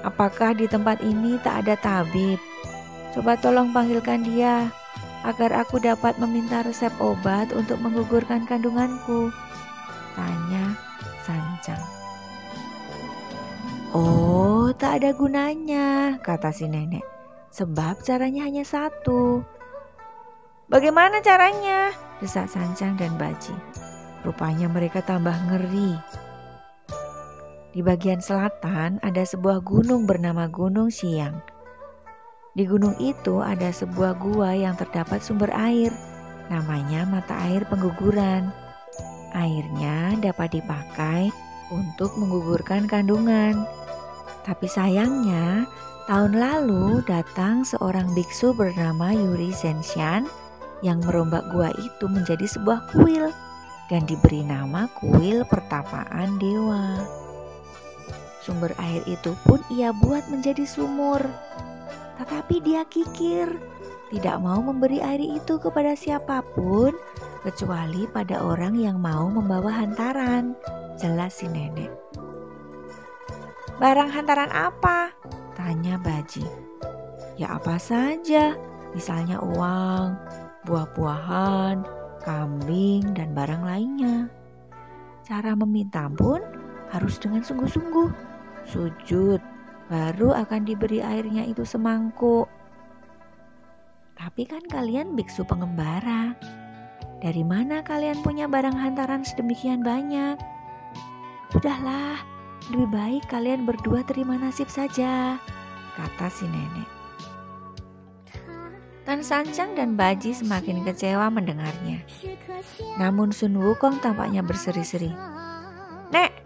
apakah 0.00 0.56
di 0.56 0.64
tempat 0.64 1.04
ini 1.04 1.36
tak 1.44 1.68
ada 1.68 1.76
tabib? 1.76 2.40
Coba 3.12 3.36
tolong 3.36 3.76
panggilkan 3.76 4.24
dia 4.24 4.72
agar 5.28 5.52
aku 5.52 5.76
dapat 5.76 6.16
meminta 6.16 6.64
resep 6.64 6.92
obat 7.02 7.52
untuk 7.52 7.76
menggugurkan 7.84 8.48
kandunganku. 8.48 9.28
Tanya 10.16 10.72
Sancang. 11.28 11.84
Oh, 13.92 14.72
tak 14.72 15.04
ada 15.04 15.12
gunanya, 15.12 16.16
kata 16.24 16.48
si 16.52 16.64
nenek. 16.64 17.04
Sebab 17.52 18.00
caranya 18.04 18.44
hanya 18.48 18.64
satu. 18.64 19.44
Bagaimana 20.68 21.24
caranya? 21.24 21.92
Desak 22.20 22.52
Sancang 22.52 23.00
dan 23.00 23.16
Baji. 23.16 23.56
Rupanya 24.26 24.66
mereka 24.66 24.98
tambah 25.04 25.34
ngeri. 25.46 25.94
Di 27.70 27.84
bagian 27.84 28.18
selatan 28.18 28.98
ada 29.04 29.22
sebuah 29.22 29.62
gunung 29.62 30.08
bernama 30.08 30.50
Gunung 30.50 30.90
Siang. 30.90 31.38
Di 32.58 32.66
gunung 32.66 32.98
itu 32.98 33.38
ada 33.38 33.70
sebuah 33.70 34.18
gua 34.18 34.50
yang 34.50 34.74
terdapat 34.74 35.22
sumber 35.22 35.52
air, 35.54 35.94
namanya 36.50 37.06
mata 37.06 37.38
air 37.46 37.62
pengguguran. 37.70 38.50
Airnya 39.30 40.18
dapat 40.18 40.58
dipakai 40.58 41.30
untuk 41.70 42.10
menggugurkan 42.18 42.90
kandungan. 42.90 43.62
Tapi 44.42 44.66
sayangnya, 44.66 45.68
tahun 46.10 46.34
lalu 46.34 47.04
datang 47.06 47.62
seorang 47.62 48.10
biksu 48.16 48.56
bernama 48.56 49.14
Yuri 49.14 49.54
Zenshan 49.54 50.26
yang 50.82 50.98
merombak 51.06 51.46
gua 51.54 51.70
itu 51.78 52.10
menjadi 52.10 52.48
sebuah 52.48 52.90
kuil 52.90 53.30
dan 53.88 54.04
diberi 54.04 54.44
nama 54.44 54.86
kuil 55.00 55.44
pertapaan 55.48 56.36
dewa. 56.36 57.00
Sumber 58.44 58.72
air 58.80 59.04
itu 59.04 59.36
pun 59.44 59.60
ia 59.68 59.92
buat 59.92 60.24
menjadi 60.32 60.64
sumur 60.64 61.20
tetapi 62.18 62.58
dia 62.66 62.82
kikir, 62.90 63.46
tidak 64.10 64.36
mau 64.42 64.58
memberi 64.58 64.98
air 64.98 65.22
itu 65.22 65.54
kepada 65.62 65.94
siapa 65.94 66.42
pun 66.58 66.90
kecuali 67.46 68.10
pada 68.10 68.42
orang 68.42 68.74
yang 68.74 68.98
mau 68.98 69.30
membawa 69.30 69.70
hantaran, 69.70 70.58
jelas 70.98 71.38
si 71.38 71.46
nenek. 71.46 71.94
Barang 73.78 74.10
hantaran 74.10 74.50
apa? 74.50 75.14
Tanya 75.54 75.94
Baji. 76.02 76.42
Ya 77.38 77.54
apa 77.54 77.78
saja, 77.78 78.58
misalnya 78.90 79.38
uang, 79.38 80.18
buah-buahan, 80.66 81.86
kambing, 82.28 83.16
dan 83.16 83.32
barang 83.32 83.64
lainnya. 83.64 84.28
Cara 85.24 85.56
meminta 85.56 86.12
pun 86.12 86.44
harus 86.92 87.16
dengan 87.16 87.40
sungguh-sungguh. 87.40 88.12
Sujud, 88.68 89.40
baru 89.88 90.36
akan 90.36 90.68
diberi 90.68 91.00
airnya 91.00 91.48
itu 91.48 91.64
semangkuk. 91.64 92.44
Tapi 94.20 94.44
kan 94.44 94.60
kalian 94.68 95.16
biksu 95.16 95.40
pengembara. 95.48 96.36
Dari 97.24 97.40
mana 97.40 97.80
kalian 97.80 98.20
punya 98.20 98.44
barang 98.44 98.76
hantaran 98.76 99.24
sedemikian 99.24 99.80
banyak? 99.80 100.36
Sudahlah, 101.48 102.20
lebih 102.68 102.92
baik 102.92 103.24
kalian 103.32 103.64
berdua 103.64 104.04
terima 104.04 104.36
nasib 104.36 104.68
saja, 104.68 105.40
kata 105.96 106.28
si 106.28 106.44
nenek. 106.44 106.97
Tan 109.08 109.24
Sancang 109.24 109.72
dan 109.72 109.96
Baji 109.96 110.36
semakin 110.36 110.84
kecewa 110.84 111.32
mendengarnya. 111.32 112.04
Namun 113.00 113.32
Sun 113.32 113.56
Wukong 113.56 114.04
tampaknya 114.04 114.44
berseri-seri. 114.44 115.08
Nek, 116.12 116.44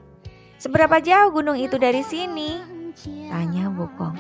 seberapa 0.63 1.03
jauh 1.03 1.35
gunung 1.35 1.59
itu 1.59 1.75
dari 1.75 2.07
sini? 2.07 2.63
Tanya 3.03 3.67
Wukong. 3.67 4.15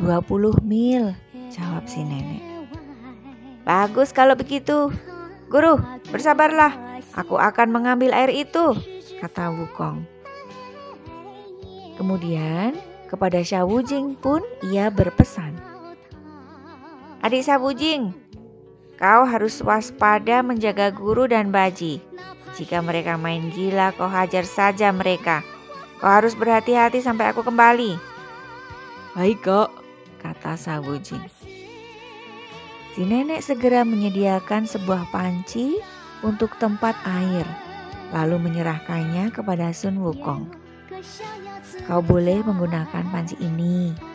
20 0.00 0.64
mil, 0.64 1.12
jawab 1.52 1.84
si 1.84 2.00
nenek. 2.00 2.40
Bagus 3.68 4.16
kalau 4.16 4.32
begitu. 4.32 4.88
Guru, 5.52 5.76
bersabarlah. 6.08 6.72
Aku 7.20 7.36
akan 7.36 7.68
mengambil 7.68 8.16
air 8.16 8.32
itu, 8.32 8.80
kata 9.20 9.52
Wukong. 9.52 10.08
Kemudian 12.00 12.80
kepada 13.12 13.44
Shawujing 13.44 14.16
pun 14.16 14.40
ia 14.72 14.88
berpesan. 14.88 15.73
Adik 17.24 17.40
Shawujing, 17.48 18.12
kau 19.00 19.24
harus 19.24 19.56
waspada 19.64 20.44
menjaga 20.44 20.92
guru 20.92 21.24
dan 21.24 21.48
baji. 21.48 21.96
Jika 22.52 22.84
mereka 22.84 23.16
main 23.16 23.48
gila, 23.48 23.96
kau 23.96 24.04
hajar 24.04 24.44
saja 24.44 24.92
mereka. 24.92 25.40
Kau 26.04 26.12
harus 26.12 26.36
berhati-hati 26.36 27.00
sampai 27.00 27.32
aku 27.32 27.40
kembali. 27.40 27.96
Baik 29.16 29.40
kok, 29.40 29.72
kata 30.20 30.52
Shawujing. 30.52 31.24
Si 32.92 33.00
nenek 33.08 33.40
segera 33.40 33.88
menyediakan 33.88 34.68
sebuah 34.68 35.08
panci 35.08 35.80
untuk 36.20 36.52
tempat 36.60 36.92
air, 37.08 37.48
lalu 38.12 38.36
menyerahkannya 38.36 39.32
kepada 39.32 39.72
Sun 39.72 39.96
Wukong. 40.04 40.44
Kau 41.88 42.04
boleh 42.04 42.44
menggunakan 42.44 43.08
panci 43.08 43.40
ini. 43.40 44.12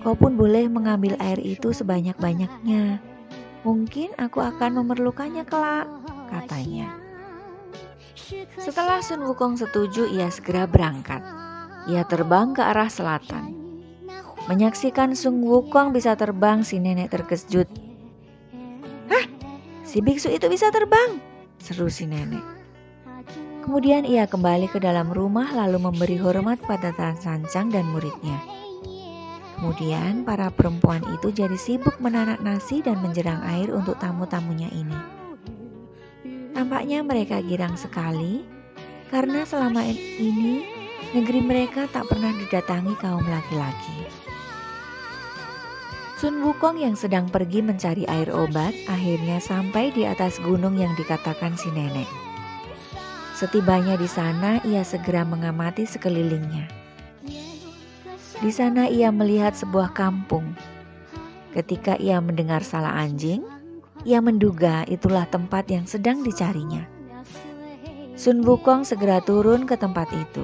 Kau 0.00 0.16
pun 0.16 0.40
boleh 0.40 0.72
mengambil 0.72 1.20
air 1.20 1.36
itu 1.36 1.76
sebanyak-banyaknya. 1.76 3.04
Mungkin 3.62 4.16
aku 4.16 4.40
akan 4.40 4.80
memerlukannya 4.82 5.44
kelak, 5.44 5.86
katanya. 6.32 6.96
Setelah 8.56 9.04
Sun 9.04 9.22
Wukong 9.28 9.60
setuju, 9.60 10.08
ia 10.08 10.32
segera 10.32 10.64
berangkat. 10.64 11.20
Ia 11.86 12.02
terbang 12.08 12.56
ke 12.56 12.64
arah 12.64 12.88
selatan. 12.88 13.52
Menyaksikan 14.50 15.14
Sun 15.14 15.44
Wukong 15.44 15.94
bisa 15.94 16.16
terbang, 16.18 16.64
si 16.66 16.80
nenek 16.82 17.12
terkejut. 17.12 17.68
Hah? 19.12 19.26
Si 19.86 20.00
biksu 20.00 20.32
itu 20.32 20.48
bisa 20.48 20.72
terbang? 20.74 21.20
Seru 21.62 21.86
si 21.86 22.08
nenek. 22.08 22.42
Kemudian 23.62 24.02
ia 24.02 24.26
kembali 24.26 24.66
ke 24.66 24.82
dalam 24.82 25.14
rumah 25.14 25.54
lalu 25.54 25.78
memberi 25.78 26.18
hormat 26.18 26.58
pada 26.66 26.90
Tan 26.90 27.14
Sancang 27.14 27.70
dan 27.70 27.86
muridnya. 27.94 28.61
Kemudian 29.62 30.26
para 30.26 30.50
perempuan 30.50 31.06
itu 31.14 31.30
jadi 31.30 31.54
sibuk 31.54 31.94
menanak 32.02 32.42
nasi 32.42 32.82
dan 32.82 32.98
menjerang 32.98 33.38
air 33.46 33.70
untuk 33.70 33.94
tamu-tamunya 34.02 34.66
ini. 34.74 34.98
Tampaknya 36.50 37.06
mereka 37.06 37.38
girang 37.38 37.78
sekali 37.78 38.42
karena 39.14 39.46
selama 39.46 39.86
ini 39.86 40.66
negeri 41.14 41.46
mereka 41.46 41.86
tak 41.94 42.10
pernah 42.10 42.34
didatangi 42.42 42.98
kaum 42.98 43.22
laki-laki. 43.22 44.10
Sun 46.18 46.42
Wukong 46.42 46.82
yang 46.82 46.98
sedang 46.98 47.30
pergi 47.30 47.62
mencari 47.62 48.02
air 48.10 48.34
obat 48.34 48.74
akhirnya 48.90 49.38
sampai 49.38 49.94
di 49.94 50.02
atas 50.02 50.42
gunung 50.42 50.74
yang 50.74 50.90
dikatakan 50.98 51.54
si 51.54 51.70
nenek. 51.70 52.10
Setibanya 53.38 53.94
di 53.94 54.10
sana, 54.10 54.58
ia 54.66 54.82
segera 54.82 55.22
mengamati 55.22 55.86
sekelilingnya. 55.86 56.81
Di 58.42 58.50
sana 58.50 58.90
ia 58.90 59.14
melihat 59.14 59.54
sebuah 59.54 59.94
kampung. 59.94 60.58
Ketika 61.54 61.94
ia 62.02 62.18
mendengar 62.18 62.66
salah 62.66 62.90
anjing, 62.98 63.46
ia 64.02 64.18
menduga 64.18 64.82
itulah 64.90 65.30
tempat 65.30 65.70
yang 65.70 65.86
sedang 65.86 66.26
dicarinya. 66.26 66.82
Sun 68.18 68.42
Wukong 68.42 68.82
segera 68.82 69.22
turun 69.22 69.62
ke 69.62 69.78
tempat 69.78 70.10
itu. 70.10 70.42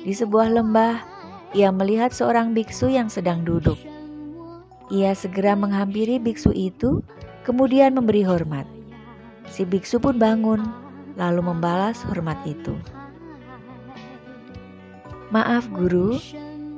Di 0.00 0.16
sebuah 0.16 0.56
lembah, 0.56 1.04
ia 1.52 1.68
melihat 1.68 2.16
seorang 2.16 2.56
biksu 2.56 2.88
yang 2.88 3.12
sedang 3.12 3.44
duduk. 3.44 3.76
Ia 4.88 5.12
segera 5.12 5.52
menghampiri 5.52 6.16
biksu 6.16 6.56
itu, 6.56 7.04
kemudian 7.44 7.92
memberi 7.92 8.24
hormat. 8.24 8.64
Si 9.52 9.68
biksu 9.68 10.00
pun 10.00 10.16
bangun 10.16 10.64
lalu 11.20 11.44
membalas 11.44 12.00
hormat 12.08 12.40
itu. 12.48 12.72
Maaf 15.30 15.70
guru, 15.70 16.18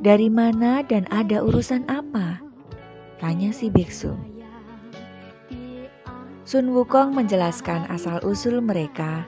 dari 0.04 0.28
mana 0.28 0.84
dan 0.84 1.08
ada 1.08 1.40
urusan 1.40 1.88
apa? 1.88 2.36
Tanya 3.16 3.48
si 3.48 3.72
biksu. 3.72 4.12
Sun 6.44 6.68
Wukong 6.76 7.16
menjelaskan 7.16 7.88
asal-usul 7.88 8.60
mereka 8.60 9.24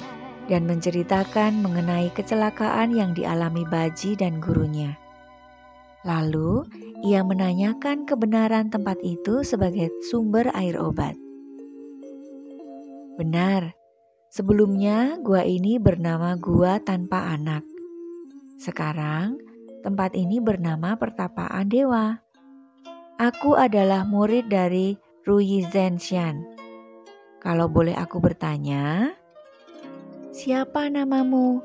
dan 0.53 0.69
menceritakan 0.69 1.65
mengenai 1.65 2.13
kecelakaan 2.13 2.93
yang 2.93 3.17
dialami 3.17 3.65
Baji 3.65 4.13
dan 4.13 4.45
gurunya. 4.45 4.93
Lalu, 6.05 6.69
ia 7.01 7.25
menanyakan 7.25 8.05
kebenaran 8.05 8.69
tempat 8.69 9.01
itu 9.01 9.41
sebagai 9.41 9.89
sumber 10.13 10.53
air 10.53 10.77
obat. 10.77 11.17
Benar, 13.17 13.73
Sebelumnya, 14.35 15.15
gua 15.23 15.47
ini 15.47 15.79
bernama 15.79 16.35
Gua 16.35 16.83
Tanpa 16.83 17.31
Anak. 17.31 17.74
Sekarang, 18.55 19.39
tempat 19.83 20.15
ini 20.15 20.39
bernama 20.39 20.95
Pertapaan 20.95 21.67
Dewa. 21.67 22.23
Aku 23.19 23.59
adalah 23.59 24.07
murid 24.07 24.51
dari 24.51 24.95
Ruyi 25.27 25.67
Zenshan. 25.71 26.43
Kalau 27.43 27.69
boleh 27.69 27.95
aku 27.95 28.19
bertanya, 28.23 29.13
siapa 30.33 30.89
namamu 30.89 31.61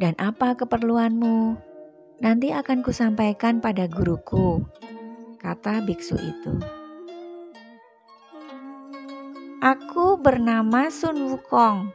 dan 0.00 0.16
apa 0.18 0.56
keperluanmu? 0.58 1.56
Nanti 2.22 2.54
akan 2.54 2.86
kusampaikan 2.86 3.58
pada 3.58 3.90
guruku, 3.90 4.62
kata 5.42 5.82
biksu 5.82 6.14
itu. 6.18 6.54
Aku 9.62 10.18
bernama 10.18 10.90
Sun 10.90 11.30
Wukong. 11.30 11.94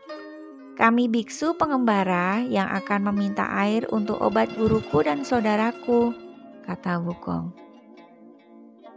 Kami 0.77 1.09
biksu 1.09 1.57
pengembara 1.57 2.45
yang 2.45 2.69
akan 2.69 3.09
meminta 3.09 3.49
air 3.49 3.89
untuk 3.89 4.21
obat 4.21 4.45
guruku 4.53 5.01
dan 5.01 5.25
saudaraku, 5.25 6.13
kata 6.69 7.01
Wukong. 7.01 7.49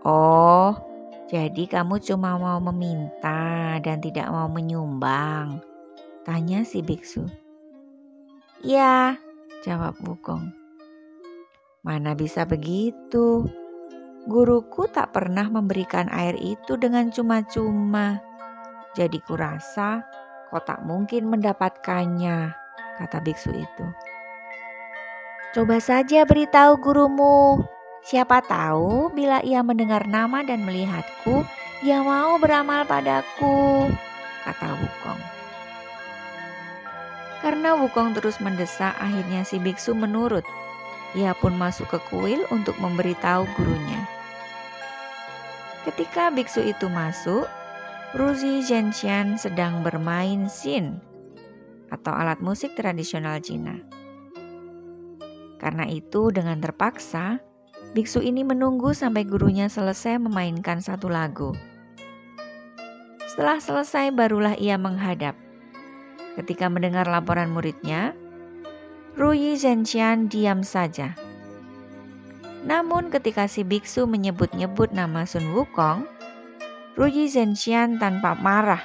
Oh, 0.05 0.77
jadi 1.33 1.65
kamu 1.65 2.05
cuma 2.05 2.37
mau 2.37 2.61
meminta 2.69 3.81
dan 3.81 3.97
tidak 4.05 4.29
mau 4.29 4.45
menyumbang? 4.53 5.65
Tanya 6.29 6.69
si 6.69 6.85
biksu. 6.85 7.25
Ya, 8.61 9.17
jawab 9.65 9.97
Wukong. 10.05 10.53
Mana 11.81 12.13
bisa 12.13 12.45
begitu? 12.45 13.49
Guruku 14.29 14.85
tak 14.93 15.17
pernah 15.17 15.49
memberikan 15.49 16.13
air 16.13 16.37
itu 16.37 16.77
dengan 16.77 17.09
cuma-cuma. 17.09 18.21
Jadi 18.93 19.17
kurasa 19.25 20.05
kau 20.51 20.59
tak 20.59 20.83
mungkin 20.83 21.31
mendapatkannya, 21.31 22.51
kata 22.99 23.19
biksu 23.23 23.55
itu. 23.55 23.87
Coba 25.55 25.79
saja 25.79 26.27
beritahu 26.27 26.79
gurumu. 26.79 27.63
Siapa 28.03 28.43
tahu 28.43 29.15
bila 29.15 29.39
ia 29.47 29.63
mendengar 29.63 30.07
nama 30.11 30.43
dan 30.43 30.67
melihatku, 30.67 31.47
ia 31.87 32.03
mau 32.03 32.39
beramal 32.43 32.83
padaku, 32.83 33.87
kata 34.43 34.69
Wukong. 34.75 35.23
Karena 37.41 37.79
Wukong 37.79 38.13
terus 38.19 38.43
mendesak, 38.43 38.93
akhirnya 38.99 39.47
si 39.47 39.63
biksu 39.63 39.95
menurut. 39.95 40.45
Ia 41.15 41.35
pun 41.35 41.55
masuk 41.59 41.91
ke 41.91 41.99
kuil 42.11 42.47
untuk 42.55 42.79
memberitahu 42.79 43.47
gurunya. 43.59 44.07
Ketika 45.83 46.31
biksu 46.31 46.63
itu 46.63 46.87
masuk, 46.87 47.49
Ruzi 48.11 48.59
Zhenxian 48.67 49.39
sedang 49.39 49.87
bermain 49.87 50.51
xin 50.51 50.99
atau 51.95 52.11
alat 52.11 52.43
musik 52.43 52.75
tradisional 52.75 53.39
Cina. 53.39 53.79
Karena 55.63 55.87
itu 55.87 56.35
dengan 56.35 56.59
terpaksa, 56.59 57.39
biksu 57.95 58.19
ini 58.19 58.43
menunggu 58.43 58.91
sampai 58.99 59.23
gurunya 59.23 59.71
selesai 59.71 60.19
memainkan 60.19 60.83
satu 60.83 61.07
lagu. 61.07 61.55
Setelah 63.31 63.63
selesai 63.63 64.11
barulah 64.11 64.59
ia 64.59 64.75
menghadap. 64.75 65.39
Ketika 66.35 66.67
mendengar 66.67 67.07
laporan 67.07 67.55
muridnya, 67.55 68.11
Ruyi 69.15 69.55
Zhenxian 69.55 70.27
diam 70.27 70.67
saja. 70.67 71.15
Namun 72.67 73.15
ketika 73.15 73.47
si 73.47 73.63
biksu 73.63 74.11
menyebut-nyebut 74.11 74.91
nama 74.91 75.23
Sun 75.31 75.55
Wukong, 75.55 76.11
Ruyi 77.01 77.33
Zhenxian 77.33 77.97
tanpa 77.97 78.37
marah. 78.37 78.85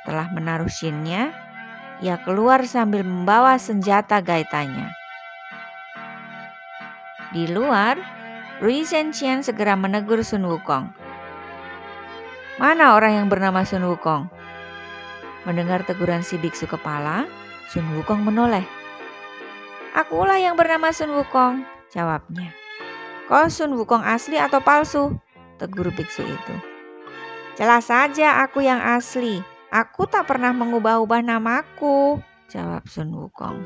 Setelah 0.00 0.32
menaruh 0.32 0.72
shinnya, 0.72 1.28
ia 2.00 2.16
keluar 2.24 2.64
sambil 2.64 3.04
membawa 3.04 3.60
senjata 3.60 4.24
gaitanya. 4.24 4.88
Di 7.36 7.44
luar, 7.52 8.00
Rui 8.64 8.88
Zhenxian 8.88 9.44
segera 9.44 9.76
menegur 9.76 10.24
Sun 10.24 10.48
Wukong. 10.48 10.88
Mana 12.56 12.96
orang 12.96 13.20
yang 13.20 13.28
bernama 13.28 13.60
Sun 13.68 13.84
Wukong? 13.84 14.32
Mendengar 15.44 15.84
teguran 15.84 16.24
si 16.24 16.40
biksu 16.40 16.64
kepala, 16.64 17.28
Sun 17.68 17.84
Wukong 18.00 18.24
menoleh. 18.24 18.64
Akulah 19.92 20.40
yang 20.40 20.56
bernama 20.56 20.88
Sun 20.88 21.12
Wukong, 21.20 21.68
jawabnya. 21.92 22.48
Kau 23.28 23.44
Sun 23.52 23.76
Wukong 23.76 24.00
asli 24.00 24.40
atau 24.40 24.64
palsu? 24.64 25.25
Tegur 25.56 25.88
biksu 25.92 26.24
itu. 26.24 26.54
Jelas 27.56 27.88
saja 27.88 28.44
aku 28.44 28.60
yang 28.60 28.80
asli. 28.80 29.40
Aku 29.72 30.04
tak 30.06 30.28
pernah 30.28 30.52
mengubah-ubah 30.52 31.24
namaku, 31.24 32.20
jawab 32.52 32.86
Sun 32.86 33.10
Wukong. 33.16 33.64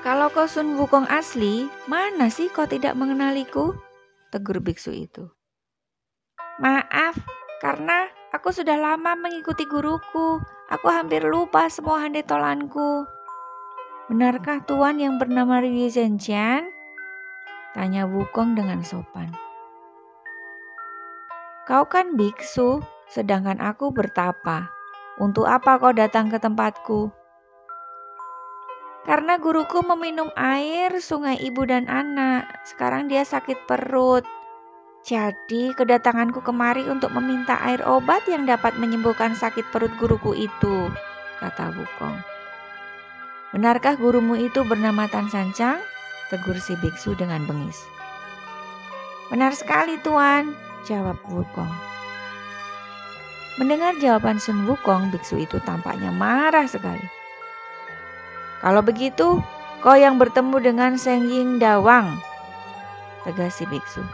Kalau 0.00 0.32
kau 0.32 0.48
Sun 0.48 0.74
Wukong 0.74 1.06
asli, 1.06 1.68
mana 1.86 2.32
sih 2.32 2.48
kau 2.50 2.64
tidak 2.64 2.96
mengenaliku? 2.96 3.76
Tegur 4.32 4.58
biksu 4.64 4.90
itu. 4.96 5.28
Maaf, 6.58 7.14
karena 7.60 8.08
aku 8.32 8.50
sudah 8.50 8.80
lama 8.80 9.12
mengikuti 9.14 9.68
guruku. 9.68 10.40
Aku 10.72 10.88
hampir 10.90 11.22
lupa 11.22 11.68
semua 11.70 12.02
handetolanku. 12.02 13.06
Benarkah 14.10 14.64
tuan 14.66 14.98
yang 14.98 15.20
bernama 15.20 15.62
Ri 15.62 15.86
Zhenjian? 15.92 16.72
Tanya 17.76 18.08
Wukong 18.08 18.56
dengan 18.56 18.80
sopan. 18.82 19.45
Kau 21.66 21.82
kan 21.82 22.14
biksu, 22.14 22.78
sedangkan 23.10 23.58
aku 23.58 23.90
bertapa. 23.90 24.70
Untuk 25.18 25.50
apa 25.50 25.82
kau 25.82 25.90
datang 25.90 26.30
ke 26.30 26.38
tempatku? 26.38 27.10
Karena 29.02 29.34
guruku 29.34 29.82
meminum 29.82 30.30
air 30.38 30.94
sungai 31.02 31.34
ibu 31.42 31.66
dan 31.66 31.90
anak. 31.90 32.46
Sekarang 32.62 33.10
dia 33.10 33.26
sakit 33.26 33.66
perut. 33.66 34.22
Jadi 35.02 35.74
kedatanganku 35.74 36.38
kemari 36.46 36.86
untuk 36.86 37.10
meminta 37.10 37.58
air 37.58 37.82
obat 37.82 38.22
yang 38.30 38.46
dapat 38.46 38.78
menyembuhkan 38.78 39.34
sakit 39.34 39.66
perut 39.74 39.90
guruku 39.98 40.38
itu, 40.38 40.90
kata 41.42 41.74
Wukong. 41.74 42.18
Benarkah 43.50 43.98
gurumu 43.98 44.38
itu 44.38 44.62
bernama 44.62 45.10
Tan 45.10 45.26
Sancang? 45.26 45.82
Tegur 46.30 46.62
si 46.62 46.78
biksu 46.78 47.18
dengan 47.18 47.42
bengis. 47.42 47.82
Benar 49.30 49.50
sekali 49.54 49.98
tuan, 50.06 50.54
jawab 50.86 51.18
Wukong. 51.26 51.74
Mendengar 53.58 53.98
jawaban 53.98 54.38
Sun 54.38 54.64
Wukong, 54.70 55.10
biksu 55.10 55.42
itu 55.42 55.58
tampaknya 55.66 56.14
marah 56.14 56.70
sekali. 56.70 57.02
Kalau 58.62 58.80
begitu, 58.80 59.42
kau 59.82 59.96
yang 59.98 60.16
bertemu 60.16 60.56
dengan 60.62 60.92
Seng 60.94 61.26
Ying 61.26 61.58
Dawang, 61.58 62.16
tegas 63.26 63.58
si 63.58 63.66
biksu. 63.66 64.04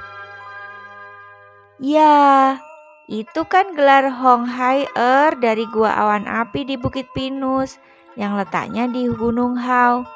Ya, 1.83 2.57
itu 3.11 3.43
kan 3.51 3.75
gelar 3.75 4.09
Hong 4.09 4.47
Hai 4.47 4.87
Er 4.95 5.35
dari 5.37 5.67
Gua 5.69 5.91
Awan 5.91 6.25
Api 6.31 6.63
di 6.63 6.79
Bukit 6.79 7.11
Pinus 7.11 7.77
yang 8.15 8.39
letaknya 8.39 8.87
di 8.87 9.11
Gunung 9.11 9.59
Hao. 9.59 10.07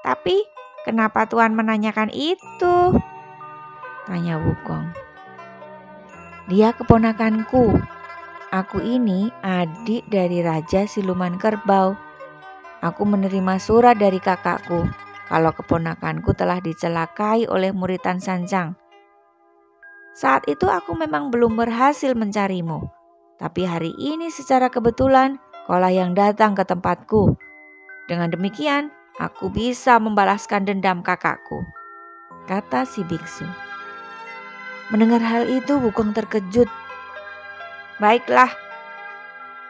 Tapi 0.00 0.42
kenapa 0.88 1.28
Tuan 1.28 1.52
menanyakan 1.52 2.08
itu? 2.08 2.96
Tanya 4.08 4.40
Wukong. 4.40 5.05
Dia 6.46 6.70
keponakanku. 6.74 7.78
Aku 8.54 8.78
ini 8.78 9.34
adik 9.42 10.06
dari 10.06 10.40
Raja 10.40 10.86
Siluman 10.86 11.34
Kerbau 11.36 12.06
Aku 12.84 13.08
menerima 13.08 13.56
surat 13.56 13.96
dari 13.96 14.20
kakakku 14.20 14.84
kalau 15.26 15.50
keponakanku 15.50 16.36
telah 16.36 16.60
dicelakai 16.60 17.48
oleh 17.48 17.72
muritan 17.72 18.20
Sanjang. 18.20 18.76
Saat 20.14 20.46
itu 20.46 20.68
aku 20.68 20.92
memang 20.94 21.32
belum 21.32 21.56
berhasil 21.56 22.12
mencarimu, 22.12 22.86
tapi 23.40 23.66
hari 23.66 23.90
ini 23.98 24.30
secara 24.30 24.70
kebetulan 24.70 25.40
kaulah 25.66 25.90
yang 25.90 26.14
datang 26.14 26.54
ke 26.54 26.62
tempatku. 26.62 27.34
Dengan 28.06 28.30
demikian, 28.30 28.92
aku 29.18 29.50
bisa 29.50 29.98
membalaskan 29.98 30.68
dendam 30.68 31.02
kakakku, 31.02 31.66
kata 32.46 32.86
si 32.86 33.02
biksu. 33.02 33.44
Mendengar 34.88 35.18
hal 35.18 35.50
itu, 35.50 35.78
Wukong 35.82 36.14
terkejut. 36.14 36.70
Baiklah, 37.98 38.52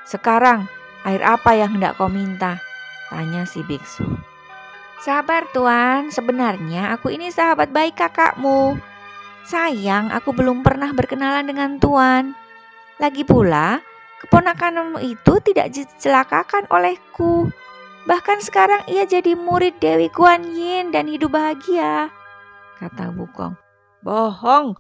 sekarang 0.07 0.71
air 1.03 1.23
apa 1.23 1.55
yang 1.59 1.79
hendak 1.79 1.99
kau 1.99 2.11
minta? 2.11 2.63
Tanya 3.11 3.47
si 3.47 3.63
biksu. 3.63 4.07
Sabar 5.03 5.47
tuan, 5.55 6.11
sebenarnya 6.11 6.95
aku 6.95 7.15
ini 7.15 7.31
sahabat 7.31 7.71
baik 7.71 7.99
kakakmu. 8.01 8.81
Sayang, 9.47 10.11
aku 10.11 10.35
belum 10.35 10.67
pernah 10.67 10.91
berkenalan 10.91 11.47
dengan 11.47 11.79
tuan. 11.79 12.35
Lagi 12.99 13.23
pula, 13.23 13.79
keponakanmu 14.25 14.99
itu 15.05 15.39
tidak 15.47 15.71
dicelakakan 15.71 16.67
olehku. 16.73 17.47
Bahkan 18.11 18.43
sekarang 18.43 18.83
ia 18.91 19.07
jadi 19.07 19.39
murid 19.39 19.79
Dewi 19.79 20.11
Guan 20.11 20.51
Yin 20.55 20.91
dan 20.91 21.07
hidup 21.07 21.35
bahagia. 21.35 22.11
Kata 22.79 23.15
Wukong. 23.15 23.55
Bohong, 24.07 24.79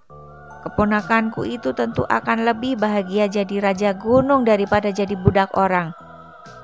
keponakanku 0.66 1.46
itu 1.46 1.70
tentu 1.70 2.02
akan 2.10 2.42
lebih 2.42 2.74
bahagia 2.74 3.30
jadi 3.30 3.62
raja 3.62 3.94
gunung 3.94 4.42
daripada 4.42 4.90
jadi 4.90 5.14
budak 5.14 5.54
orang. 5.54 5.94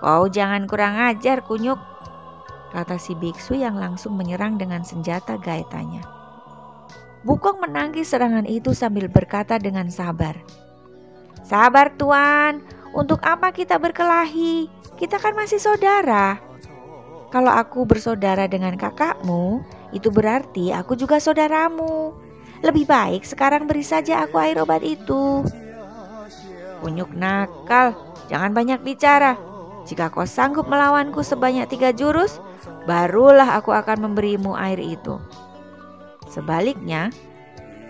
Kau 0.02 0.26
jangan 0.26 0.66
kurang 0.66 0.98
ajar, 0.98 1.46
kunyuk, 1.46 1.78
kata 2.74 2.98
si 2.98 3.14
biksu 3.14 3.54
yang 3.54 3.78
langsung 3.78 4.18
menyerang 4.18 4.58
dengan 4.58 4.82
senjata 4.82 5.38
gaetanya. 5.38 6.02
Bukong 7.22 7.62
menangis 7.62 8.10
serangan 8.10 8.42
itu 8.42 8.74
sambil 8.74 9.06
berkata 9.06 9.54
dengan 9.62 9.86
sabar. 9.86 10.34
Sabar 11.46 11.94
tuan, 11.94 12.66
untuk 12.90 13.22
apa 13.22 13.54
kita 13.54 13.78
berkelahi? 13.78 14.66
Kita 14.98 15.22
kan 15.22 15.38
masih 15.38 15.62
saudara. 15.62 16.42
Kalau 17.30 17.54
aku 17.54 17.86
bersaudara 17.86 18.50
dengan 18.50 18.74
kakakmu, 18.74 19.62
itu 19.94 20.10
berarti 20.10 20.74
aku 20.74 20.98
juga 20.98 21.22
saudaramu. 21.22 22.10
Lebih 22.62 22.87
baik 22.87 23.27
sekarang 23.27 23.66
beri 23.66 23.83
saja 23.83 24.22
aku 24.22 24.38
air 24.38 24.57
obat 24.62 24.87
itu. 24.87 25.42
Kunyuk 26.79 27.11
nakal, 27.14 27.94
jangan 28.31 28.55
banyak 28.55 28.79
bicara. 28.87 29.35
Jika 29.83 30.14
kau 30.14 30.22
sanggup 30.22 30.70
melawanku 30.70 31.27
sebanyak 31.27 31.66
tiga 31.66 31.90
jurus, 31.90 32.38
barulah 32.87 33.59
aku 33.59 33.75
akan 33.75 34.07
memberimu 34.07 34.55
air 34.55 34.79
itu. 34.79 35.18
Sebaliknya, 36.31 37.11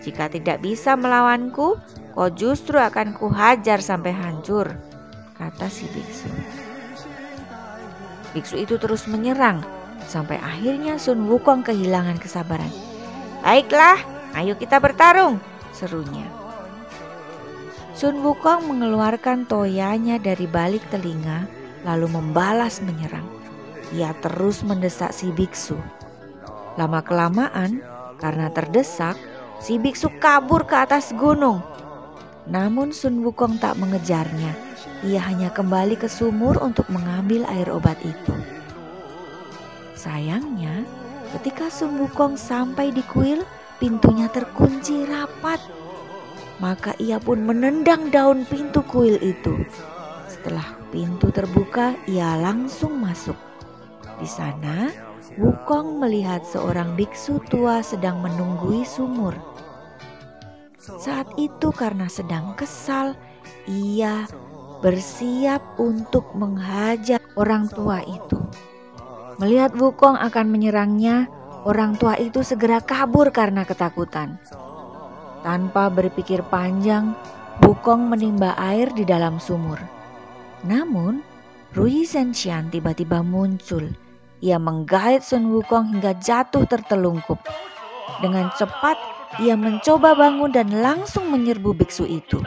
jika 0.01 0.27
tidak 0.27 0.65
bisa 0.65 0.97
melawanku, 0.97 1.77
kau 2.17 2.29
justru 2.33 2.81
akan 2.81 3.13
kuhajar 3.13 3.77
sampai 3.77 4.09
hancur, 4.09 4.73
kata 5.37 5.69
si 5.69 5.85
biksu. 5.93 6.29
Biksu 8.33 8.57
itu 8.57 8.81
terus 8.81 9.05
menyerang, 9.05 9.61
sampai 10.09 10.41
akhirnya 10.41 10.97
Sun 10.97 11.29
Wukong 11.29 11.61
kehilangan 11.61 12.17
kesabaran. 12.17 12.73
Baiklah, 13.45 14.01
ayo 14.37 14.53
kita 14.57 14.77
bertarung, 14.81 15.37
serunya. 15.73 16.25
Sun 17.93 18.25
Wukong 18.25 18.65
mengeluarkan 18.67 19.45
toyanya 19.45 20.17
dari 20.17 20.49
balik 20.49 20.81
telinga 20.89 21.45
lalu 21.85 22.09
membalas 22.09 22.81
menyerang. 22.81 23.27
Ia 23.93 24.17
terus 24.25 24.65
mendesak 24.65 25.13
si 25.13 25.29
biksu. 25.29 25.77
Lama-kelamaan, 26.73 27.85
karena 28.17 28.49
terdesak, 28.49 29.13
si 29.61 29.77
biksu 29.77 30.09
kabur 30.17 30.65
ke 30.65 30.73
atas 30.73 31.13
gunung. 31.13 31.61
Namun 32.49 32.89
Sun 32.89 33.21
Wukong 33.21 33.61
tak 33.61 33.77
mengejarnya. 33.77 34.57
Ia 35.05 35.21
hanya 35.29 35.53
kembali 35.53 35.99
ke 35.99 36.09
sumur 36.09 36.57
untuk 36.63 36.89
mengambil 36.89 37.45
air 37.45 37.69
obat 37.69 37.99
itu. 38.01 38.35
Sayangnya, 39.93 40.81
ketika 41.37 41.69
Sun 41.69 42.01
Wukong 42.01 42.35
sampai 42.35 42.89
di 42.89 43.05
kuil, 43.05 43.45
pintunya 43.83 44.31
terkunci 44.31 45.03
rapat. 45.03 45.59
maka 46.63 46.95
ia 46.95 47.19
pun 47.19 47.43
menendang 47.43 48.07
daun 48.07 48.47
pintu 48.47 48.79
kuil 48.87 49.19
itu. 49.19 49.67
Setelah 50.31 50.63
pintu 50.95 51.27
terbuka, 51.27 51.91
ia 52.07 52.39
langsung 52.39 53.03
masuk. 53.03 53.35
Di 54.15 54.23
sana, 54.23 54.87
Wukong 55.35 55.99
melihat 55.99 56.45
seorang 56.47 56.95
biksu 56.95 57.43
tua 57.51 57.83
sedang 57.83 58.23
menunggui 58.23 58.87
sumur. 58.87 59.35
Saat 60.79 61.27
itu 61.35 61.73
karena 61.75 62.07
sedang 62.07 62.55
kesal, 62.55 63.17
ia 63.67 64.23
bersiap 64.79 65.59
untuk 65.81 66.31
menghajar 66.37 67.19
orang 67.35 67.67
tua 67.67 68.05
itu. 68.07 68.39
Melihat 69.41 69.75
Wukong 69.75 70.15
akan 70.15 70.47
menyerangnya, 70.47 71.27
orang 71.63 71.95
tua 71.99 72.19
itu 72.19 72.43
segera 72.43 72.79
kabur 72.83 73.31
karena 73.31 73.63
ketakutan. 73.63 74.39
Tanpa 75.43 75.91
berpikir 75.91 76.39
panjang, 76.47 77.11
Wukong 77.61 78.09
menimba 78.09 78.57
air 78.57 78.89
di 78.89 79.05
dalam 79.05 79.37
sumur. 79.37 79.77
Namun, 80.65 81.21
Rui 81.77 82.01
Zhenxian 82.01 82.73
tiba-tiba 82.73 83.21
muncul. 83.21 83.93
Ia 84.41 84.57
menggait 84.57 85.21
Sun 85.21 85.53
Wukong 85.53 85.93
hingga 85.93 86.17
jatuh 86.17 86.65
tertelungkup. 86.65 87.37
Dengan 88.25 88.49
cepat, 88.57 88.97
ia 89.43 89.53
mencoba 89.53 90.17
bangun 90.17 90.49
dan 90.49 90.69
langsung 90.81 91.29
menyerbu 91.29 91.77
biksu 91.77 92.09
itu. 92.09 92.41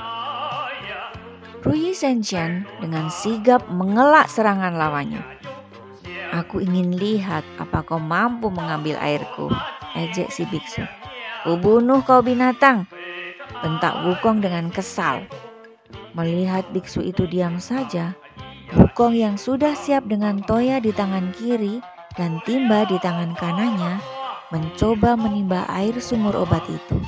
Rui 1.63 1.95
Zhenxian 1.95 2.67
dengan 2.83 3.11
sigap 3.11 3.67
mengelak 3.71 4.27
serangan 4.27 4.75
lawannya. 4.75 5.36
Aku 6.37 6.61
ingin 6.61 6.93
lihat 7.01 7.49
apa 7.57 7.81
kau 7.81 7.97
mampu 7.97 8.53
mengambil 8.53 9.01
airku, 9.01 9.49
ejek 9.97 10.29
si 10.29 10.45
biksu. 10.53 10.85
Kubunuh 11.49 12.05
kau 12.05 12.21
binatang, 12.21 12.85
bentak 13.65 13.97
Wukong 14.05 14.45
dengan 14.45 14.69
kesal. 14.69 15.25
Melihat 16.13 16.69
biksu 16.77 17.01
itu 17.01 17.25
diam 17.25 17.57
saja, 17.57 18.13
Wukong 18.77 19.17
yang 19.17 19.41
sudah 19.41 19.73
siap 19.73 20.05
dengan 20.13 20.45
toya 20.45 20.77
di 20.77 20.93
tangan 20.93 21.33
kiri 21.33 21.81
dan 22.21 22.37
timba 22.45 22.85
di 22.85 23.01
tangan 23.01 23.33
kanannya 23.41 23.97
mencoba 24.53 25.17
menimba 25.17 25.65
air 25.73 25.97
sumur 25.97 26.37
obat 26.37 26.67
itu. 26.69 26.99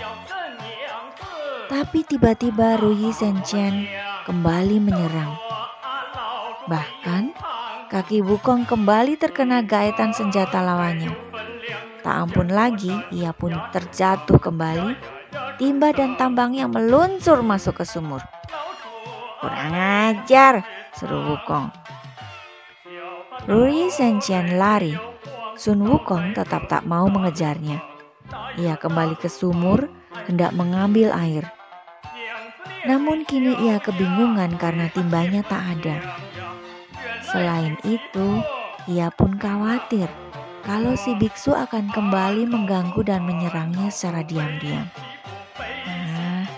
Tapi 1.69 2.01
tiba-tiba 2.09 2.81
Ruyi 2.81 3.13
Senchen 3.13 3.85
kembali 4.25 4.81
menyerang. 4.81 5.37
Bahkan 6.65 7.37
Kaki 7.89 8.21
Wukong 8.21 8.69
kembali 8.69 9.17
terkena 9.17 9.65
gaetan 9.65 10.13
senjata 10.13 10.61
lawannya. 10.61 11.09
Tak 12.05 12.15
ampun 12.29 12.53
lagi, 12.53 12.93
ia 13.09 13.33
pun 13.33 13.57
terjatuh 13.73 14.37
kembali. 14.37 14.93
Timba 15.57 15.97
dan 15.97 16.13
tambangnya 16.21 16.69
meluncur 16.69 17.41
masuk 17.41 17.81
ke 17.81 17.89
sumur. 17.89 18.21
Kurang 19.41 19.73
ajar, 19.73 20.69
seru 20.93 21.33
Wukong. 21.33 21.73
Ruri 23.49 23.89
Senchian 23.89 24.61
lari. 24.61 24.93
Sun 25.57 25.81
Wukong 25.81 26.37
tetap 26.37 26.69
tak 26.69 26.85
mau 26.85 27.09
mengejarnya. 27.09 27.81
Ia 28.61 28.77
kembali 28.77 29.17
ke 29.17 29.33
sumur, 29.33 29.89
hendak 30.29 30.53
mengambil 30.53 31.09
air. 31.17 31.49
Namun 32.85 33.25
kini 33.25 33.57
ia 33.65 33.81
kebingungan 33.81 34.61
karena 34.61 34.93
timbanya 34.93 35.41
tak 35.41 35.81
ada. 35.81 36.28
Selain 37.29 37.77
itu, 37.85 38.41
ia 38.89 39.13
pun 39.13 39.37
khawatir 39.37 40.09
kalau 40.65 40.97
si 40.97 41.13
biksu 41.17 41.53
akan 41.53 41.93
kembali 41.93 42.49
mengganggu 42.49 43.05
dan 43.05 43.25
menyerangnya 43.25 43.93
secara 43.93 44.25
diam-diam. 44.25 44.89
Nah, 45.85 46.49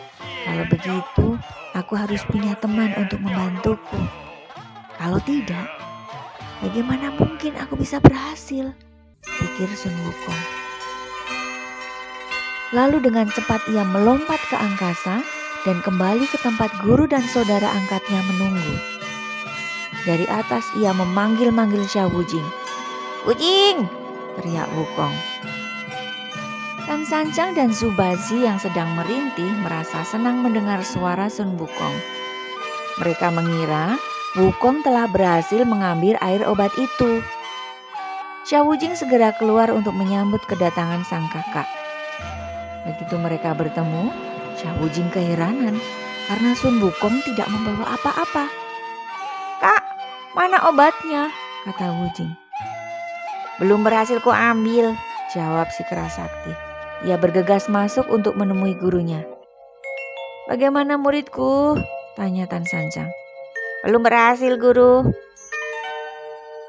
kalau 0.47 0.65
begitu, 0.71 1.27
aku 1.75 1.99
harus 1.99 2.23
punya 2.31 2.55
teman 2.59 2.95
untuk 2.95 3.19
membantuku. 3.19 3.99
Kalau 4.95 5.19
tidak, 5.27 5.67
bagaimana 6.63 7.15
mungkin 7.19 7.59
aku 7.59 7.75
bisa 7.75 7.99
berhasil? 7.99 8.71
Pikir 9.27 9.71
Sun 9.75 9.95
Wukong. 10.07 10.45
Lalu 12.71 13.03
dengan 13.03 13.27
cepat 13.27 13.67
ia 13.75 13.83
melompat 13.83 14.39
ke 14.47 14.55
angkasa 14.55 15.27
dan 15.67 15.83
kembali 15.83 16.31
ke 16.31 16.39
tempat 16.39 16.71
guru 16.87 17.11
dan 17.11 17.27
saudara 17.27 17.67
angkatnya 17.67 18.23
menunggu. 18.31 19.00
Dari 20.09 20.25
atas 20.33 20.65
ia 20.81 20.97
memanggil-manggil 20.97 21.85
Xiao 21.85 22.09
Wujing. 22.09 22.47
Wujing! 23.29 23.85
teriak 24.41 24.69
Wukong. 24.73 25.13
Tan 26.89 27.07
Sanjang 27.07 27.55
dan 27.55 27.71
Zubazi 27.71 28.43
yang 28.43 28.59
sedang 28.59 28.97
merintih 28.99 29.47
merasa 29.63 30.03
senang 30.03 30.43
mendengar 30.43 30.83
suara 30.83 31.31
Sun 31.31 31.55
Wukong. 31.61 31.97
Mereka 32.99 33.31
mengira 33.31 33.95
Wukong 34.39 34.83
telah 34.87 35.11
berhasil 35.11 35.63
mengambil 35.67 36.15
air 36.25 36.43
obat 36.47 36.71
itu. 36.81 37.21
Xiao 38.49 38.67
Wujing 38.67 38.97
segera 38.97 39.37
keluar 39.37 39.71
untuk 39.71 39.95
menyambut 39.95 40.43
kedatangan 40.49 41.05
sang 41.07 41.29
kakak. 41.31 41.69
Begitu 42.89 43.15
mereka 43.21 43.55
bertemu, 43.55 44.11
Xiao 44.59 44.75
Wujing 44.83 45.13
keheranan 45.15 45.79
karena 46.27 46.51
Sun 46.59 46.81
Wukong 46.83 47.23
tidak 47.23 47.47
membawa 47.53 47.95
apa-apa. 48.01 48.60
Mana 50.31 50.63
obatnya? 50.71 51.27
kata 51.67 51.91
Wujing. 51.91 52.31
Belum 53.59 53.83
berhasil 53.83 54.23
ku 54.23 54.31
ambil, 54.31 54.95
jawab 55.35 55.67
si 55.75 55.83
Kerasakti. 55.91 56.55
Ia 57.03 57.19
bergegas 57.19 57.67
masuk 57.67 58.07
untuk 58.07 58.39
menemui 58.39 58.79
gurunya. 58.79 59.27
Bagaimana 60.47 60.95
muridku? 60.95 61.83
Tanya 62.15 62.47
Tan 62.47 62.63
Sanjang. 62.63 63.11
Belum 63.83 64.07
berhasil, 64.07 64.55
guru. 64.55 65.11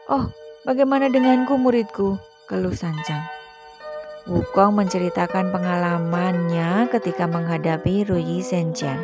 Oh, 0.09 0.25
bagaimana 0.65 1.13
denganku 1.13 1.53
muridku? 1.61 2.17
Keluh 2.49 2.73
Sanjang. 2.73 3.21
Wukong 4.25 4.73
menceritakan 4.73 5.53
pengalamannya 5.53 6.89
ketika 6.89 7.29
menghadapi 7.29 8.09
Ruyi 8.09 8.41
Senjian. 8.41 9.01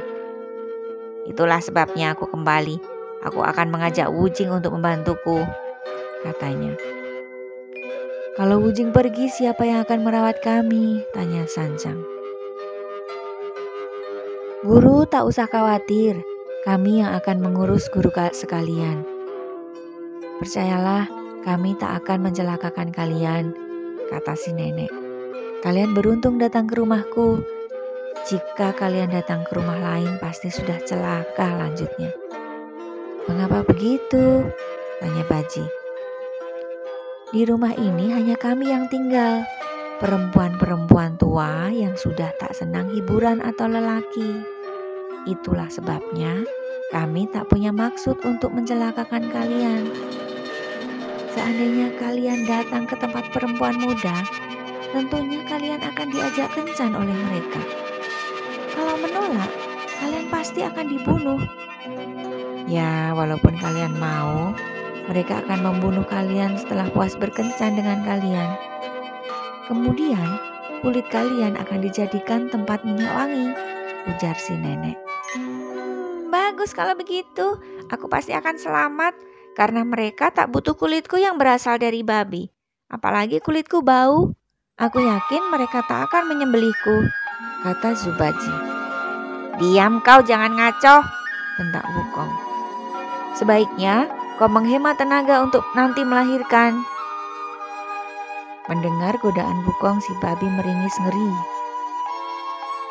Itulah 1.30 1.62
sebabnya 1.62 2.17
aku 2.17 2.30
kembali 2.30 2.96
Aku 3.25 3.41
akan 3.41 3.73
mengajak 3.73 4.13
Wujing 4.13 4.53
untuk 4.53 4.77
membantuku, 4.77 5.41
katanya. 6.21 6.77
Kalau 8.38 8.62
Wujing 8.62 8.93
pergi, 8.93 9.34
siapa 9.34 9.65
yang 9.65 9.82
akan 9.82 10.06
merawat 10.06 10.38
kami? 10.45 11.01
Tanya 11.10 11.49
Sanjang. 11.49 11.97
Guru 14.62 15.10
tak 15.10 15.25
usah 15.25 15.49
khawatir, 15.49 16.21
kami 16.62 17.01
yang 17.01 17.17
akan 17.17 17.41
mengurus 17.41 17.89
guru 17.89 18.13
sekalian. 18.36 19.01
Percayalah, 20.38 21.10
kami 21.41 21.73
tak 21.82 22.06
akan 22.06 22.30
mencelakakan 22.30 22.93
kalian, 22.93 23.58
kata 24.13 24.38
si 24.38 24.53
nenek. 24.53 24.93
Kalian 25.65 25.97
beruntung 25.97 26.38
datang 26.38 26.69
ke 26.69 26.77
rumahku. 26.77 27.41
Jika 28.30 28.77
kalian 28.77 29.10
datang 29.10 29.41
ke 29.47 29.58
rumah 29.58 29.80
lain, 29.82 30.21
pasti 30.21 30.53
sudah 30.53 30.77
celaka 30.86 31.58
lanjutnya. 31.58 32.13
Mengapa 33.27 33.59
begitu? 33.67 34.47
Tanya 35.03 35.23
Baji. 35.27 35.67
Di 37.35 37.43
rumah 37.43 37.75
ini 37.75 38.15
hanya 38.15 38.39
kami 38.39 38.71
yang 38.71 38.87
tinggal. 38.87 39.43
Perempuan-perempuan 39.99 41.19
tua 41.19 41.67
yang 41.67 41.99
sudah 41.99 42.31
tak 42.39 42.55
senang 42.55 42.87
hiburan 42.95 43.43
atau 43.43 43.67
lelaki. 43.67 44.31
Itulah 45.27 45.67
sebabnya 45.67 46.39
kami 46.95 47.27
tak 47.27 47.51
punya 47.51 47.75
maksud 47.75 48.15
untuk 48.23 48.55
mencelakakan 48.55 49.27
kalian. 49.27 49.91
Seandainya 51.35 51.99
kalian 51.99 52.47
datang 52.47 52.87
ke 52.87 52.95
tempat 52.95 53.27
perempuan 53.35 53.75
muda, 53.75 54.23
tentunya 54.95 55.43
kalian 55.51 55.83
akan 55.83 56.07
diajak 56.15 56.47
kencan 56.55 56.95
oleh 56.95 57.17
mereka. 57.27 57.59
Kalau 58.71 58.95
menolak, 59.03 59.51
kalian 59.99 60.31
pasti 60.31 60.63
akan 60.63 60.85
dibunuh 60.87 61.43
Ya, 62.67 63.15
walaupun 63.15 63.56
kalian 63.56 63.95
mau, 63.95 64.51
mereka 65.08 65.39
akan 65.39 65.63
membunuh 65.63 66.03
kalian 66.03 66.60
setelah 66.60 66.91
puas 66.91 67.15
berkencan 67.15 67.80
dengan 67.80 68.03
kalian. 68.03 68.60
Kemudian, 69.71 70.36
kulit 70.84 71.08
kalian 71.08 71.56
akan 71.56 71.80
dijadikan 71.80 72.51
tempat 72.51 72.84
minyak 72.84 73.08
wangi, 73.15 73.56
ujar 74.12 74.36
si 74.36 74.51
nenek. 74.60 74.99
Hmm, 75.32 76.27
bagus 76.27 76.75
kalau 76.75 76.91
begitu, 76.99 77.56
aku 77.88 78.12
pasti 78.12 78.36
akan 78.36 78.60
selamat 78.60 79.15
karena 79.56 79.88
mereka 79.88 80.27
tak 80.36 80.51
butuh 80.51 80.75
kulitku 80.75 81.15
yang 81.15 81.39
berasal 81.39 81.80
dari 81.80 82.03
babi. 82.03 82.51
Apalagi 82.91 83.39
kulitku 83.39 83.80
bau. 83.80 84.36
Aku 84.77 85.01
yakin 85.01 85.49
mereka 85.49 85.82
tak 85.89 86.06
akan 86.12 86.30
menyembelihku, 86.30 87.10
kata 87.65 87.97
Zubaji. 87.97 88.53
Diam 89.58 90.06
kau 90.06 90.21
jangan 90.21 90.53
ngaco, 90.53 91.01
bentak 91.58 91.82
Wukong. 91.97 92.46
Sebaiknya 93.38 94.10
kau 94.41 94.50
menghemat 94.50 94.97
tenaga 94.97 95.45
untuk 95.45 95.62
nanti 95.78 96.02
melahirkan. 96.02 96.82
Mendengar 98.65 99.13
godaan 99.21 99.62
Bukong 99.62 100.02
si 100.02 100.10
babi 100.17 100.50
meringis 100.50 100.97
ngeri. 101.06 101.32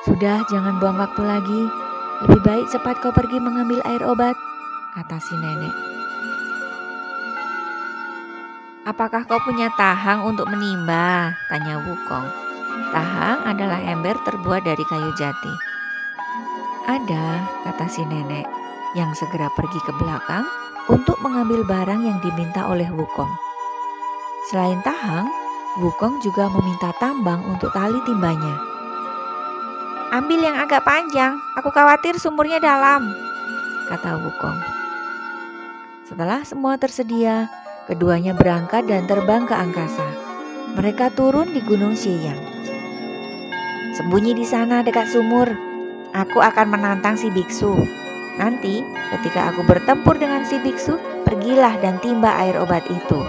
Sudah, 0.07 0.47
jangan 0.47 0.79
buang 0.79 1.03
waktu 1.03 1.19
lagi. 1.27 1.63
Lebih 2.25 2.41
baik 2.47 2.67
cepat 2.71 3.03
kau 3.03 3.11
pergi 3.11 3.43
mengambil 3.43 3.83
air 3.91 4.01
obat, 4.07 4.39
kata 4.95 5.19
si 5.19 5.35
nenek. 5.35 5.75
Apakah 8.87 9.27
kau 9.27 9.43
punya 9.43 9.67
tahang 9.75 10.23
untuk 10.25 10.47
menimba? 10.47 11.35
Tanya 11.51 11.83
Wukong. 11.83 12.27
Tahang 12.95 13.43
adalah 13.45 13.83
ember 13.83 14.15
terbuat 14.23 14.63
dari 14.63 14.85
kayu 14.87 15.11
jati. 15.19 15.55
Ada, 16.87 17.27
kata 17.67 17.91
si 17.91 18.07
nenek, 18.07 18.47
yang 18.97 19.13
segera 19.13 19.53
pergi 19.53 19.77
ke 19.85 19.93
belakang 20.01 20.49
untuk 20.89 21.21
mengambil 21.21 21.63
barang 21.69 22.01
yang 22.03 22.19
diminta 22.25 22.65
oleh 22.65 22.89
Wukong. 22.89 23.31
Selain 24.49 24.81
tahang, 24.81 25.29
Wukong 25.77 26.25
juga 26.25 26.49
meminta 26.49 26.97
tambang 26.97 27.45
untuk 27.45 27.69
tali 27.77 28.01
timbanya. 28.09 28.57
Ambil 30.17 30.41
yang 30.41 30.57
agak 30.57 30.81
panjang, 30.89 31.37
aku 31.61 31.69
khawatir 31.69 32.17
sumurnya 32.17 32.57
dalam, 32.57 33.13
kata 33.93 34.17
Wukong. 34.17 34.59
Setelah 36.09 36.47
semua 36.47 36.79
tersedia, 36.81 37.51
keduanya 37.91 38.33
berangkat 38.33 38.89
dan 38.89 39.05
terbang 39.05 39.45
ke 39.45 39.53
angkasa. 39.53 40.07
Mereka 40.79 41.13
turun 41.19 41.51
di 41.53 41.61
Gunung 41.61 41.99
Xiyang. 41.99 42.39
Sembunyi 43.99 44.33
di 44.37 44.47
sana 44.47 44.87
dekat 44.87 45.11
sumur. 45.11 45.51
Aku 46.15 46.39
akan 46.39 46.69
menantang 46.71 47.19
si 47.19 47.29
biksu. 47.29 48.06
Nanti, 48.37 48.85
ketika 49.16 49.49
aku 49.53 49.64
bertempur 49.64 50.20
dengan 50.20 50.44
si 50.44 50.61
biksu, 50.61 51.01
pergilah 51.25 51.81
dan 51.81 51.96
timba 52.05 52.37
air 52.37 52.61
obat 52.61 52.85
itu, 52.92 53.20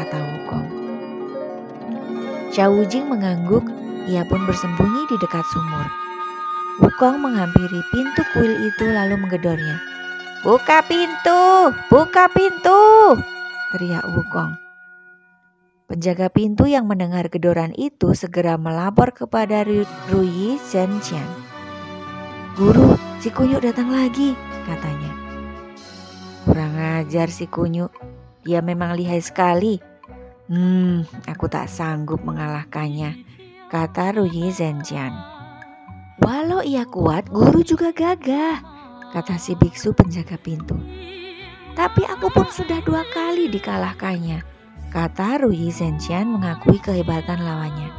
kata 0.00 0.16
Wukong. 0.16 0.66
Xiao 2.56 2.72
Wujing 2.72 3.12
mengangguk, 3.12 3.68
ia 4.08 4.24
pun 4.24 4.40
bersembunyi 4.48 5.12
di 5.12 5.16
dekat 5.20 5.44
sumur. 5.52 5.86
Wukong 6.80 7.20
menghampiri 7.20 7.80
pintu 7.92 8.24
kuil 8.32 8.68
itu 8.72 8.84
lalu 8.88 9.20
menggedornya. 9.20 9.76
Buka 10.40 10.80
pintu, 10.88 11.72
buka 11.92 12.28
pintu, 12.32 13.16
teriak 13.76 14.04
Wukong. 14.08 14.56
Penjaga 15.86 16.32
pintu 16.32 16.64
yang 16.66 16.88
mendengar 16.88 17.28
gedoran 17.30 17.70
itu 17.76 18.16
segera 18.16 18.58
melapor 18.58 19.12
kepada 19.12 19.62
Ruyi 20.08 20.58
Zhenqian. 20.58 21.28
Guru, 22.56 22.96
si 23.20 23.28
kunyuk 23.30 23.62
datang 23.62 23.92
lagi, 23.92 24.32
katanya. 24.66 25.14
Kurang 26.42 26.74
ajar 26.74 27.30
si 27.30 27.46
kunyuk, 27.46 27.94
dia 28.42 28.58
memang 28.58 28.98
lihai 28.98 29.22
sekali. 29.22 29.78
Hmm, 30.50 31.06
aku 31.26 31.46
tak 31.46 31.70
sanggup 31.70 32.22
mengalahkannya, 32.22 33.14
kata 33.70 34.18
Ruyi 34.18 34.50
Zhenqian. 34.50 35.14
Walau 36.22 36.62
ia 36.62 36.86
kuat, 36.86 37.30
guru 37.30 37.62
juga 37.62 37.94
gagah, 37.94 38.62
kata 39.14 39.38
si 39.38 39.54
biksu 39.58 39.94
penjaga 39.94 40.38
pintu. 40.38 40.74
Tapi 41.76 42.08
aku 42.08 42.32
pun 42.32 42.48
sudah 42.48 42.80
dua 42.86 43.04
kali 43.12 43.52
dikalahkannya, 43.52 44.40
kata 44.94 45.44
Rui 45.44 45.68
Zhenxian 45.68 46.30
mengakui 46.30 46.80
kehebatan 46.80 47.44
lawannya. 47.44 47.92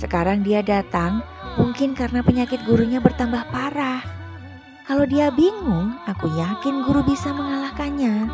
Sekarang 0.00 0.40
dia 0.40 0.64
datang 0.64 1.20
mungkin 1.60 1.92
karena 1.92 2.24
penyakit 2.24 2.64
gurunya 2.64 3.04
bertambah 3.04 3.52
parah. 3.52 4.13
Kalau 4.84 5.08
dia 5.08 5.32
bingung, 5.32 5.96
aku 6.04 6.28
yakin 6.36 6.84
guru 6.84 7.00
bisa 7.08 7.32
mengalahkannya. 7.32 8.28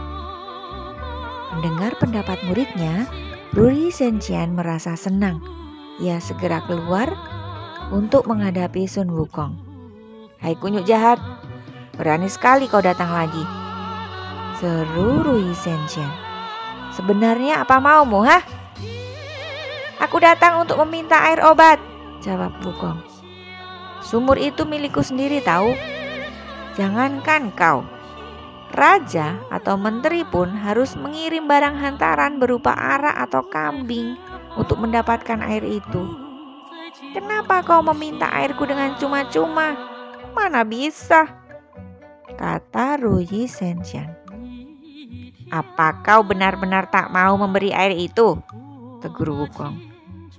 Mendengar 1.54 1.94
pendapat 2.02 2.42
muridnya, 2.42 3.06
Rui 3.54 3.94
Zhenxian 3.94 4.58
merasa 4.58 4.98
senang. 4.98 5.38
Ia 6.02 6.18
segera 6.18 6.58
keluar 6.66 7.06
untuk 7.94 8.26
menghadapi 8.26 8.82
Sun 8.90 9.14
Wukong. 9.14 9.54
Hai 10.42 10.58
kunyuk 10.58 10.90
jahat, 10.90 11.22
berani 11.94 12.26
sekali 12.26 12.66
kau 12.66 12.82
datang 12.82 13.14
lagi. 13.14 13.46
Seru 14.58 15.22
Rui 15.22 15.54
Senchen. 15.54 16.10
Sebenarnya 16.98 17.62
apa 17.62 17.78
maumu, 17.78 18.26
hah? 18.26 18.42
Aku 20.02 20.18
datang 20.18 20.66
untuk 20.66 20.82
meminta 20.82 21.14
air 21.30 21.38
obat, 21.46 21.78
jawab 22.26 22.58
Wukong. 22.66 22.98
Sumur 24.02 24.34
itu 24.34 24.66
milikku 24.66 24.98
sendiri 24.98 25.38
tahu. 25.46 25.99
Jangankan 26.78 27.50
kau, 27.58 27.82
raja 28.78 29.34
atau 29.50 29.74
menteri 29.74 30.22
pun 30.22 30.54
harus 30.54 30.94
mengirim 30.94 31.50
barang 31.50 31.74
hantaran 31.74 32.38
berupa 32.38 32.70
arak 32.74 33.16
atau 33.26 33.42
kambing 33.50 34.14
untuk 34.54 34.78
mendapatkan 34.78 35.42
air 35.42 35.66
itu. 35.66 36.02
Kenapa 37.10 37.66
kau 37.66 37.82
meminta 37.82 38.30
airku 38.30 38.66
dengan 38.66 38.94
cuma-cuma? 38.98 39.74
Mana 40.30 40.62
bisa? 40.62 41.26
Kata 42.38 43.02
Ruyi 43.02 43.50
Senxian. 43.50 44.14
Apa 45.50 45.98
kau 46.06 46.22
benar-benar 46.22 46.86
tak 46.86 47.10
mau 47.10 47.34
memberi 47.34 47.74
air 47.74 47.90
itu? 47.98 48.38
Tegur 49.02 49.34
Wukong. 49.34 49.74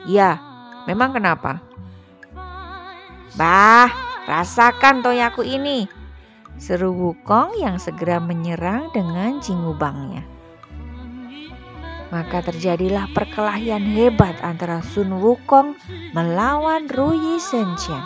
Ya, 0.07 0.39
memang 0.87 1.11
kenapa? 1.11 1.59
Bah, 3.35 3.91
rasakan 4.27 5.03
toyaku 5.03 5.43
ini. 5.43 6.00
Seru 6.57 6.91
Wukong 6.91 7.59
yang 7.59 7.79
segera 7.79 8.19
menyerang 8.19 8.91
dengan 8.91 9.39
jingubangnya. 9.39 10.23
Maka 12.11 12.43
terjadilah 12.43 13.07
perkelahian 13.15 13.87
hebat 13.95 14.35
antara 14.43 14.83
Sun 14.83 15.23
Wukong 15.23 15.79
melawan 16.11 16.91
Ruyi 16.91 17.39
Senchen. 17.39 18.03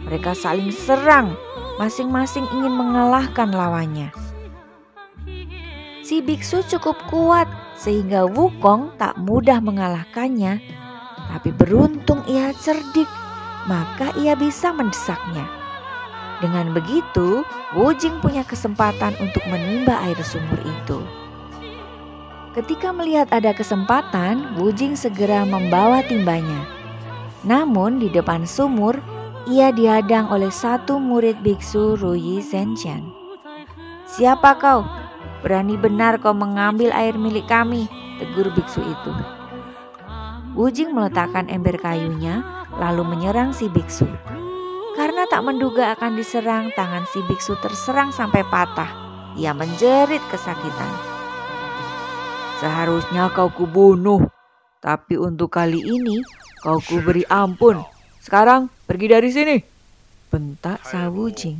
Mereka 0.00 0.32
saling 0.32 0.72
serang, 0.72 1.36
masing-masing 1.76 2.48
ingin 2.48 2.72
mengalahkan 2.72 3.52
lawannya. 3.52 4.08
Si 6.04 6.20
biksu 6.20 6.64
cukup 6.68 6.96
kuat 7.08 7.48
sehingga 7.76 8.24
Wukong 8.28 8.96
tak 8.96 9.16
mudah 9.20 9.60
mengalahkannya, 9.60 10.60
tapi 11.32 11.50
beruntung 11.56 12.20
ia 12.28 12.52
cerdik, 12.56 13.08
maka 13.68 14.12
ia 14.20 14.36
bisa 14.36 14.72
mendesaknya. 14.72 15.63
Dengan 16.42 16.74
begitu, 16.74 17.46
Wu 17.76 17.94
Jing 17.94 18.18
punya 18.18 18.42
kesempatan 18.42 19.14
untuk 19.22 19.42
menimba 19.46 20.00
air 20.02 20.18
sumur 20.22 20.58
itu. 20.64 20.98
Ketika 22.54 22.94
melihat 22.94 23.26
ada 23.34 23.50
kesempatan, 23.50 24.54
Wujing 24.54 24.94
segera 24.94 25.42
membawa 25.42 26.06
timbanya. 26.06 26.62
Namun 27.42 27.98
di 27.98 28.06
depan 28.06 28.46
sumur, 28.46 28.94
ia 29.50 29.74
dihadang 29.74 30.30
oleh 30.30 30.54
satu 30.54 31.02
murid 31.02 31.42
biksu 31.42 31.98
Ruyi 31.98 32.38
Zhenjian. 32.38 33.10
Siapa 34.06 34.54
kau? 34.62 34.86
Berani 35.42 35.74
benar 35.74 36.22
kau 36.22 36.30
mengambil 36.30 36.94
air 36.94 37.18
milik 37.18 37.50
kami, 37.50 37.90
tegur 38.22 38.46
biksu 38.54 38.86
itu. 38.86 39.12
Wujing 40.54 40.94
meletakkan 40.94 41.50
ember 41.50 41.74
kayunya 41.82 42.46
lalu 42.78 43.02
menyerang 43.02 43.50
si 43.50 43.66
biksu. 43.66 44.06
Tak 45.34 45.42
menduga 45.42 45.98
akan 45.98 46.14
diserang, 46.14 46.70
tangan 46.78 47.10
si 47.10 47.18
biksu 47.26 47.58
terserang 47.58 48.14
sampai 48.14 48.46
patah. 48.46 48.86
Ia 49.34 49.50
menjerit 49.50 50.22
kesakitan. 50.30 50.94
Seharusnya 52.62 53.26
kau 53.34 53.50
kubunuh, 53.50 54.30
tapi 54.78 55.18
untuk 55.18 55.50
kali 55.50 55.82
ini 55.82 56.22
kau 56.62 56.78
kuberi 56.78 57.26
ampun. 57.26 57.82
Sekarang 58.22 58.70
pergi 58.86 59.06
dari 59.10 59.30
sini. 59.34 59.56
Bentak 60.30 60.86
Sawujing. 60.86 61.58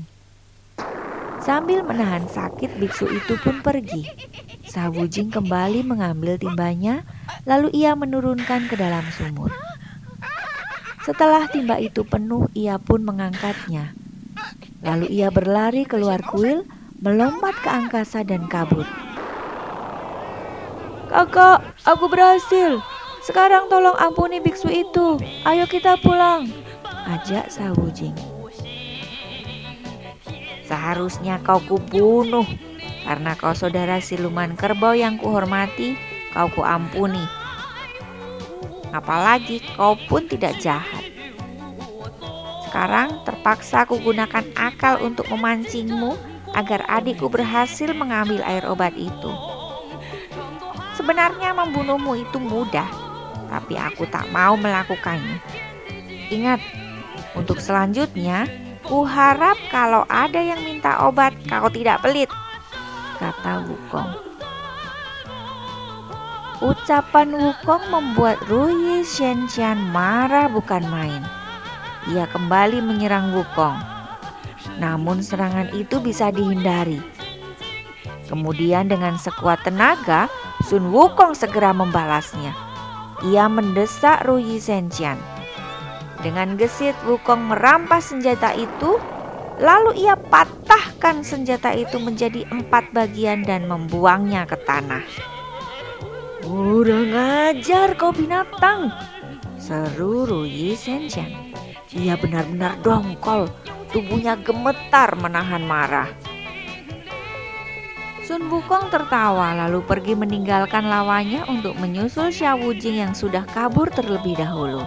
Sambil 1.42 1.82
menahan 1.82 2.30
sakit, 2.30 2.78
biksu 2.78 3.10
itu 3.10 3.34
pun 3.42 3.58
pergi. 3.58 4.06
Sawujing 4.70 5.34
kembali 5.34 5.82
mengambil 5.82 6.38
timbanya, 6.38 7.02
lalu 7.42 7.74
ia 7.74 7.98
menurunkan 7.98 8.70
ke 8.70 8.78
dalam 8.78 9.02
sumur. 9.18 9.50
Setelah 11.04 11.44
timba 11.52 11.76
itu 11.76 12.00
penuh, 12.08 12.48
ia 12.56 12.80
pun 12.80 13.04
mengangkatnya. 13.04 13.92
Lalu 14.80 15.12
ia 15.12 15.28
berlari 15.28 15.84
keluar 15.84 16.24
kuil, 16.24 16.64
melompat 17.04 17.52
ke 17.60 17.68
angkasa 17.68 18.24
dan 18.24 18.48
kabur. 18.48 18.88
Kakak, 21.12 21.60
aku 21.84 22.08
berhasil. 22.08 22.80
Sekarang 23.20 23.68
tolong 23.68 23.92
ampuni 24.00 24.40
biksu 24.40 24.72
itu. 24.72 25.20
Ayo 25.44 25.68
kita 25.68 26.00
pulang. 26.00 26.48
Ajak 27.04 27.52
Sawujing. 27.52 28.16
Seharusnya 30.64 31.36
kau 31.44 31.60
kubunuh. 31.60 32.48
Karena 33.04 33.36
kau 33.36 33.52
saudara 33.52 34.00
siluman 34.00 34.56
kerbau 34.56 34.96
yang 34.96 35.20
kuhormati, 35.20 36.00
kau 36.32 36.48
kuampuni. 36.48 37.43
Apalagi 38.94 39.58
kau 39.74 39.98
pun 40.06 40.30
tidak 40.30 40.54
jahat. 40.62 41.02
Sekarang 42.70 43.26
terpaksa 43.26 43.82
aku 43.82 43.98
gunakan 43.98 44.46
akal 44.54 45.02
untuk 45.02 45.26
memancingmu 45.34 46.14
agar 46.54 46.86
adikku 46.86 47.26
berhasil 47.26 47.90
mengambil 47.90 48.38
air 48.46 48.62
obat 48.70 48.94
itu. 48.94 49.30
Sebenarnya 50.94 51.50
membunuhmu 51.58 52.22
itu 52.22 52.38
mudah, 52.38 52.86
tapi 53.50 53.74
aku 53.74 54.06
tak 54.06 54.30
mau 54.30 54.54
melakukannya. 54.54 55.42
Ingat, 56.30 56.62
Untuk 57.34 57.58
selanjutnya, 57.58 58.46
kuharap 58.86 59.58
kalau 59.74 60.06
ada 60.06 60.38
yang 60.38 60.62
minta 60.62 61.02
obat 61.02 61.34
kau 61.50 61.66
tidak 61.66 61.98
pelit, 61.98 62.30
kata 63.18 63.66
Wukong. 63.66 64.33
Ucapan 66.62 67.34
Wukong 67.34 67.90
membuat 67.90 68.38
Ruyi 68.46 69.02
Shenxian 69.02 69.90
marah 69.90 70.46
bukan 70.46 70.86
main. 70.86 71.18
Ia 72.14 72.30
kembali 72.30 72.78
menyerang 72.78 73.34
Wukong. 73.34 73.74
Namun 74.78 75.18
serangan 75.18 75.74
itu 75.74 75.98
bisa 75.98 76.30
dihindari. 76.30 77.02
Kemudian 78.30 78.86
dengan 78.86 79.18
sekuat 79.18 79.66
tenaga, 79.66 80.30
Sun 80.62 80.94
Wukong 80.94 81.34
segera 81.34 81.74
membalasnya. 81.74 82.54
Ia 83.26 83.50
mendesak 83.50 84.22
Ruyi 84.22 84.62
Shenxian. 84.62 85.18
Dengan 86.22 86.54
gesit 86.54 86.94
Wukong 87.02 87.50
merampas 87.50 88.14
senjata 88.14 88.54
itu, 88.54 88.94
lalu 89.58 90.06
ia 90.06 90.14
patahkan 90.14 91.26
senjata 91.26 91.74
itu 91.74 91.98
menjadi 91.98 92.46
empat 92.54 92.94
bagian 92.94 93.42
dan 93.42 93.66
membuangnya 93.66 94.46
ke 94.46 94.54
tanah. 94.62 95.33
Kurang 96.44 97.08
ajar 97.16 97.96
kau 97.96 98.12
binatang, 98.12 98.92
seru 99.56 100.28
Ruyi 100.28 100.76
Senshan. 100.76 101.56
Ia 101.96 102.20
benar-benar 102.20 102.76
dongkol, 102.84 103.48
tubuhnya 103.88 104.36
gemetar 104.36 105.16
menahan 105.16 105.64
marah. 105.64 106.12
Sun 108.28 108.52
Wukong 108.52 108.92
tertawa 108.92 109.56
lalu 109.56 109.80
pergi 109.88 110.12
meninggalkan 110.12 110.84
lawannya 110.84 111.48
untuk 111.48 111.80
menyusul 111.80 112.28
Xia 112.28 112.60
Wujing 112.60 113.00
yang 113.00 113.16
sudah 113.16 113.48
kabur 113.48 113.88
terlebih 113.88 114.36
dahulu. 114.36 114.84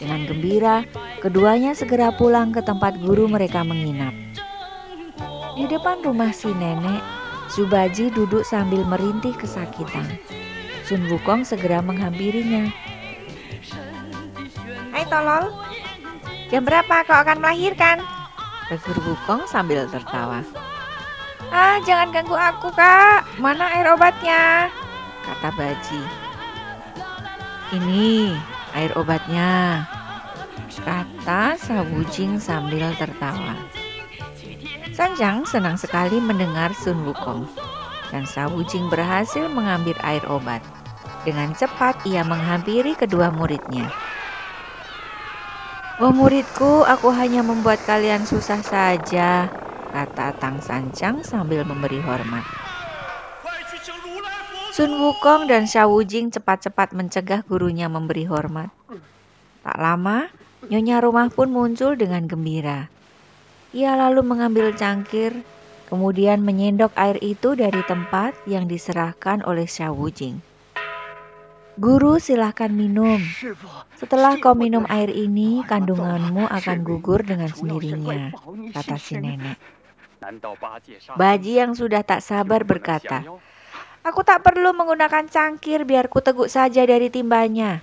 Dengan 0.00 0.24
gembira, 0.24 0.88
keduanya 1.20 1.76
segera 1.76 2.16
pulang 2.16 2.48
ke 2.48 2.64
tempat 2.64 2.96
guru 3.04 3.28
mereka 3.28 3.60
menginap. 3.60 4.16
Di 5.52 5.68
depan 5.68 6.00
rumah 6.00 6.32
si 6.32 6.48
nenek, 6.48 7.04
Subaji 7.48 8.12
duduk 8.12 8.44
sambil 8.44 8.84
merintih 8.84 9.32
kesakitan. 9.32 10.20
Sun 10.88 11.04
Wukong 11.12 11.44
segera 11.44 11.84
menghampirinya. 11.84 12.72
Hai 14.88 15.04
tolol, 15.04 15.52
jam 16.48 16.64
berapa 16.64 17.04
kau 17.04 17.12
akan 17.12 17.44
melahirkan? 17.44 18.00
Tegur 18.72 18.96
Wukong 19.04 19.44
sambil 19.44 19.84
tertawa. 19.92 20.40
Ah, 21.52 21.76
jangan 21.84 22.08
ganggu 22.08 22.32
aku 22.32 22.72
kak, 22.72 23.28
mana 23.36 23.68
air 23.76 23.92
obatnya? 23.92 24.72
Kata 25.28 25.52
Baji. 25.60 26.00
Ini 27.76 28.32
air 28.72 28.96
obatnya, 28.96 29.84
kata 30.88 31.60
Sawujing 31.60 32.40
sambil 32.40 32.96
tertawa. 32.96 33.60
Sanjang 34.96 35.44
senang 35.44 35.76
sekali 35.76 36.16
mendengar 36.16 36.72
Sun 36.72 37.04
Wukong 37.04 37.44
dan 38.08 38.24
Sawujing 38.24 38.88
berhasil 38.88 39.52
mengambil 39.52 39.92
air 40.00 40.24
obat. 40.32 40.64
Dengan 41.28 41.52
cepat 41.52 42.00
ia 42.08 42.24
menghampiri 42.24 42.96
kedua 42.96 43.28
muridnya. 43.28 43.92
Oh 46.00 46.08
muridku, 46.08 46.88
aku 46.88 47.12
hanya 47.12 47.44
membuat 47.44 47.84
kalian 47.84 48.24
susah 48.24 48.64
saja, 48.64 49.52
kata 49.92 50.32
Tang 50.40 50.64
Sanjang 50.64 51.20
sambil 51.20 51.68
memberi 51.68 52.00
hormat. 52.00 52.48
Sun 54.72 54.96
Wukong 54.96 55.52
dan 55.52 55.68
Shawujing 55.68 56.32
cepat-cepat 56.32 56.96
mencegah 56.96 57.44
gurunya 57.44 57.92
memberi 57.92 58.24
hormat. 58.24 58.72
Tak 59.60 59.76
lama, 59.76 60.32
Nyonya 60.64 61.04
rumah 61.04 61.28
pun 61.28 61.52
muncul 61.52 61.92
dengan 61.92 62.24
gembira. 62.24 62.88
Ia 63.76 64.00
lalu 64.00 64.24
mengambil 64.24 64.72
cangkir, 64.72 65.44
kemudian 65.92 66.40
menyendok 66.40 66.96
air 66.96 67.20
itu 67.20 67.52
dari 67.52 67.84
tempat 67.84 68.32
yang 68.48 68.64
diserahkan 68.64 69.44
oleh 69.44 69.68
Shawujing. 69.68 70.47
Guru 71.78 72.18
silahkan 72.18 72.74
minum. 72.74 73.22
Setelah 73.94 74.34
kau 74.42 74.58
minum 74.58 74.82
air 74.90 75.06
ini, 75.14 75.62
kandunganmu 75.62 76.50
akan 76.50 76.78
gugur 76.82 77.22
dengan 77.22 77.46
sendirinya, 77.46 78.34
kata 78.74 78.98
si 78.98 79.14
nenek. 79.14 79.54
Baji 81.14 81.52
yang 81.62 81.78
sudah 81.78 82.02
tak 82.02 82.26
sabar 82.26 82.66
berkata, 82.66 83.22
Aku 84.02 84.26
tak 84.26 84.42
perlu 84.42 84.74
menggunakan 84.74 85.30
cangkir 85.30 85.86
biar 85.86 86.10
ku 86.10 86.18
teguk 86.18 86.50
saja 86.50 86.82
dari 86.82 87.14
timbanya. 87.14 87.78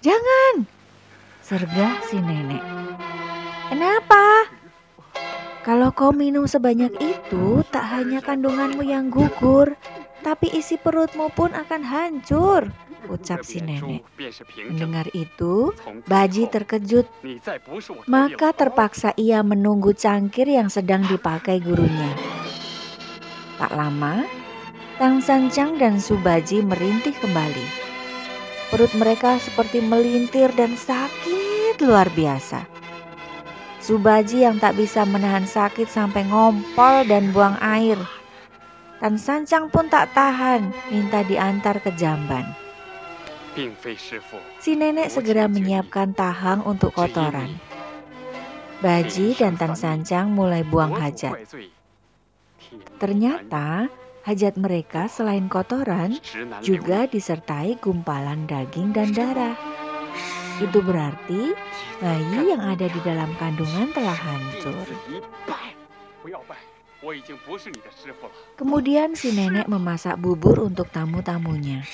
Jangan, 0.00 0.64
sergah 1.44 2.00
si 2.08 2.16
nenek. 2.24 2.64
Kenapa? 3.68 4.48
Kalau 5.68 5.92
kau 5.92 6.16
minum 6.16 6.48
sebanyak 6.48 6.96
itu, 6.96 7.60
tak 7.68 7.84
hanya 7.92 8.24
kandunganmu 8.24 8.80
yang 8.88 9.12
gugur, 9.12 9.76
tapi 10.22 10.50
isi 10.52 10.76
perutmu 10.76 11.30
pun 11.32 11.54
akan 11.54 11.82
hancur, 11.82 12.68
ucap 13.06 13.46
si 13.46 13.62
nenek. 13.62 14.02
Mendengar 14.68 15.06
itu, 15.14 15.70
Baji 16.04 16.50
terkejut, 16.50 17.06
maka 18.10 18.50
terpaksa 18.52 19.14
ia 19.14 19.40
menunggu 19.46 19.94
cangkir 19.94 20.50
yang 20.50 20.66
sedang 20.68 21.06
dipakai 21.06 21.62
gurunya. 21.62 22.12
Tak 23.58 23.74
lama, 23.74 24.26
Tang 24.98 25.22
Sanjang 25.22 25.78
dan 25.78 26.02
Subaji 26.02 26.62
merintih 26.62 27.14
kembali. 27.22 27.66
Perut 28.68 28.92
mereka 28.98 29.40
seperti 29.40 29.80
melintir 29.80 30.52
dan 30.58 30.76
sakit 30.76 31.80
luar 31.80 32.10
biasa. 32.12 32.66
Subaji 33.78 34.44
yang 34.44 34.60
tak 34.60 34.76
bisa 34.76 35.08
menahan 35.08 35.48
sakit 35.48 35.88
sampai 35.88 36.26
ngompol 36.28 37.08
dan 37.08 37.32
buang 37.32 37.56
air. 37.64 37.96
Tan 38.98 39.14
Sanjang 39.14 39.70
pun 39.70 39.86
tak 39.86 40.10
tahan, 40.14 40.74
minta 40.90 41.22
diantar 41.22 41.78
ke 41.78 41.94
jamban. 41.94 42.44
Si 44.62 44.74
nenek 44.78 45.10
segera 45.10 45.46
menyiapkan 45.50 46.14
tahang 46.14 46.62
untuk 46.66 46.94
kotoran. 46.94 47.58
Baji 48.78 49.34
dan 49.34 49.58
Tan 49.58 49.74
Sanjang 49.74 50.30
mulai 50.30 50.62
buang 50.62 50.94
hajat. 50.94 51.34
Ternyata 52.98 53.90
Hajat 54.28 54.60
mereka 54.60 55.08
selain 55.08 55.48
kotoran 55.48 56.20
juga 56.60 57.08
disertai 57.08 57.80
gumpalan 57.80 58.44
daging 58.44 58.92
dan 58.92 59.08
darah. 59.16 59.56
Itu 60.60 60.84
berarti 60.84 61.56
bayi 61.96 62.52
yang 62.52 62.60
ada 62.60 62.92
di 62.92 63.00
dalam 63.00 63.32
kandungan 63.40 63.88
telah 63.96 64.12
hancur. 64.12 64.84
Kemudian 68.58 69.14
si 69.14 69.30
nenek 69.30 69.70
memasak 69.70 70.18
bubur 70.18 70.66
untuk 70.66 70.90
tamu-tamunya. 70.90 71.86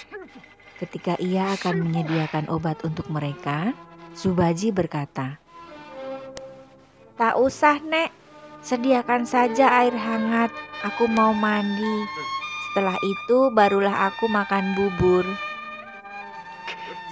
Ketika 0.81 1.21
ia 1.21 1.53
akan 1.55 1.85
menyediakan 1.85 2.49
obat 2.49 2.81
untuk 2.89 3.07
mereka, 3.13 3.77
Subaji 4.15 4.71
berkata, 4.71 5.37
Tak 7.19 7.35
usah, 7.37 7.79
Nek. 7.83 8.11
Sediakan 8.65 9.29
saja 9.29 9.85
air 9.85 9.93
hangat, 9.93 10.49
aku 10.81 11.05
mau 11.05 11.37
mandi. 11.37 12.09
Setelah 12.73 12.97
itu 13.05 13.53
barulah 13.53 14.09
aku 14.09 14.25
makan 14.25 14.73
bubur. 14.73 15.27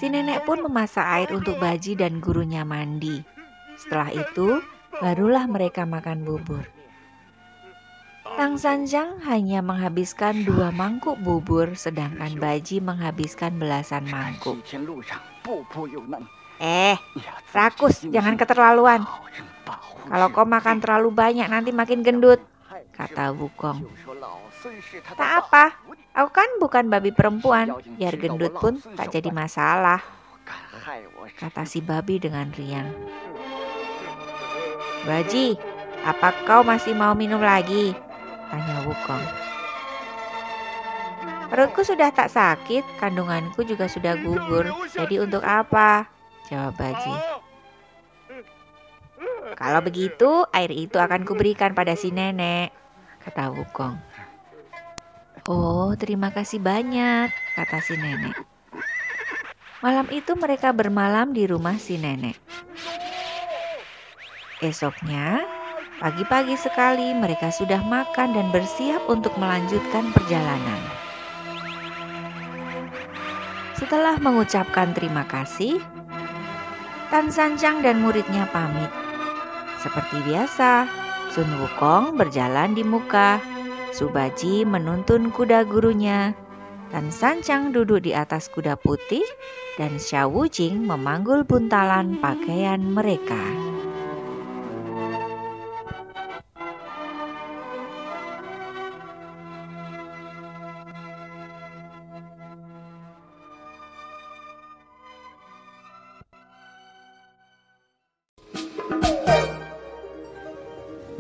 Si 0.01 0.09
nenek 0.09 0.49
pun 0.49 0.65
memasak 0.65 1.05
air 1.05 1.29
untuk 1.31 1.61
Baji 1.61 1.95
dan 1.95 2.25
gurunya 2.25 2.65
mandi. 2.65 3.21
Setelah 3.77 4.11
itu, 4.11 4.65
barulah 4.99 5.45
mereka 5.45 5.85
makan 5.85 6.25
bubur. 6.25 6.82
Tang 8.23 8.55
Sanjang 8.55 9.19
hanya 9.27 9.59
menghabiskan 9.67 10.47
dua 10.47 10.71
mangkuk 10.71 11.19
bubur, 11.19 11.75
sedangkan 11.75 12.39
Baji 12.39 12.79
menghabiskan 12.79 13.59
belasan 13.59 14.07
mangkuk. 14.07 14.63
Eh, 16.63 16.95
rakus, 17.51 18.07
jangan 18.07 18.39
keterlaluan. 18.39 19.03
Kalau 20.07 20.29
kau 20.31 20.47
makan 20.47 20.79
terlalu 20.79 21.11
banyak 21.11 21.51
nanti 21.51 21.75
makin 21.75 22.07
gendut, 22.07 22.39
kata 22.95 23.35
Wukong. 23.35 23.91
Tak 25.19 25.31
apa, 25.43 25.75
aku 26.15 26.31
kan 26.31 26.49
bukan 26.63 26.87
babi 26.87 27.11
perempuan, 27.11 27.75
biar 27.99 28.15
gendut 28.23 28.55
pun 28.55 28.79
tak 28.95 29.19
jadi 29.19 29.35
masalah, 29.35 29.99
kata 31.43 31.67
si 31.67 31.83
babi 31.83 32.23
dengan 32.23 32.47
riang. 32.55 32.87
Baji, 35.03 35.59
apa 36.07 36.31
kau 36.47 36.63
masih 36.63 36.95
mau 36.95 37.19
minum 37.19 37.43
lagi? 37.43 37.91
Tanya 38.53 38.85
Wukong. 38.85 39.25
Perutku 41.49 41.81
sudah 41.89 42.13
tak 42.13 42.29
sakit, 42.29 42.85
kandunganku 43.01 43.65
juga 43.65 43.89
sudah 43.89 44.13
gugur. 44.21 44.69
Jadi 44.93 45.17
untuk 45.25 45.41
apa? 45.41 46.05
Jawab 46.53 46.77
Baji. 46.77 47.17
Kalau 49.57 49.81
begitu, 49.81 50.45
air 50.53 50.69
itu 50.69 51.01
akan 51.01 51.25
kuberikan 51.25 51.73
pada 51.73 51.97
si 51.97 52.13
nenek, 52.13 52.77
kata 53.25 53.49
Wukong. 53.57 53.97
Oh, 55.49 55.97
terima 55.97 56.29
kasih 56.29 56.61
banyak, 56.61 57.33
kata 57.57 57.81
si 57.81 57.97
nenek. 57.97 58.37
Malam 59.81 60.13
itu 60.13 60.37
mereka 60.37 60.77
bermalam 60.77 61.33
di 61.33 61.49
rumah 61.49 61.81
si 61.81 61.97
nenek. 61.97 62.37
Esoknya, 64.61 65.41
pagi-pagi 66.03 66.59
sekali 66.59 67.15
mereka 67.15 67.55
sudah 67.55 67.79
makan 67.87 68.35
dan 68.35 68.51
bersiap 68.51 69.07
untuk 69.07 69.31
melanjutkan 69.39 70.11
perjalanan. 70.11 70.83
Setelah 73.79 74.19
mengucapkan 74.19 74.91
terima 74.99 75.23
kasih, 75.31 75.79
Tan 77.15 77.31
Sancang 77.31 77.87
dan 77.87 78.03
muridnya 78.03 78.51
pamit. 78.51 78.91
Seperti 79.79 80.19
biasa, 80.27 80.91
Sun 81.31 81.51
Wukong 81.63 82.19
berjalan 82.19 82.75
di 82.75 82.83
muka, 82.83 83.39
Subaji 83.95 84.67
menuntun 84.67 85.31
kuda 85.31 85.63
gurunya, 85.71 86.35
Tan 86.91 87.15
Sancang 87.15 87.71
duduk 87.71 88.03
di 88.03 88.11
atas 88.11 88.51
kuda 88.51 88.75
putih 88.75 89.23
dan 89.79 90.03
Xiao 90.03 90.35
Wujing 90.35 90.83
memanggul 90.83 91.47
buntalan 91.47 92.19
pakaian 92.19 92.83
mereka. 92.83 93.72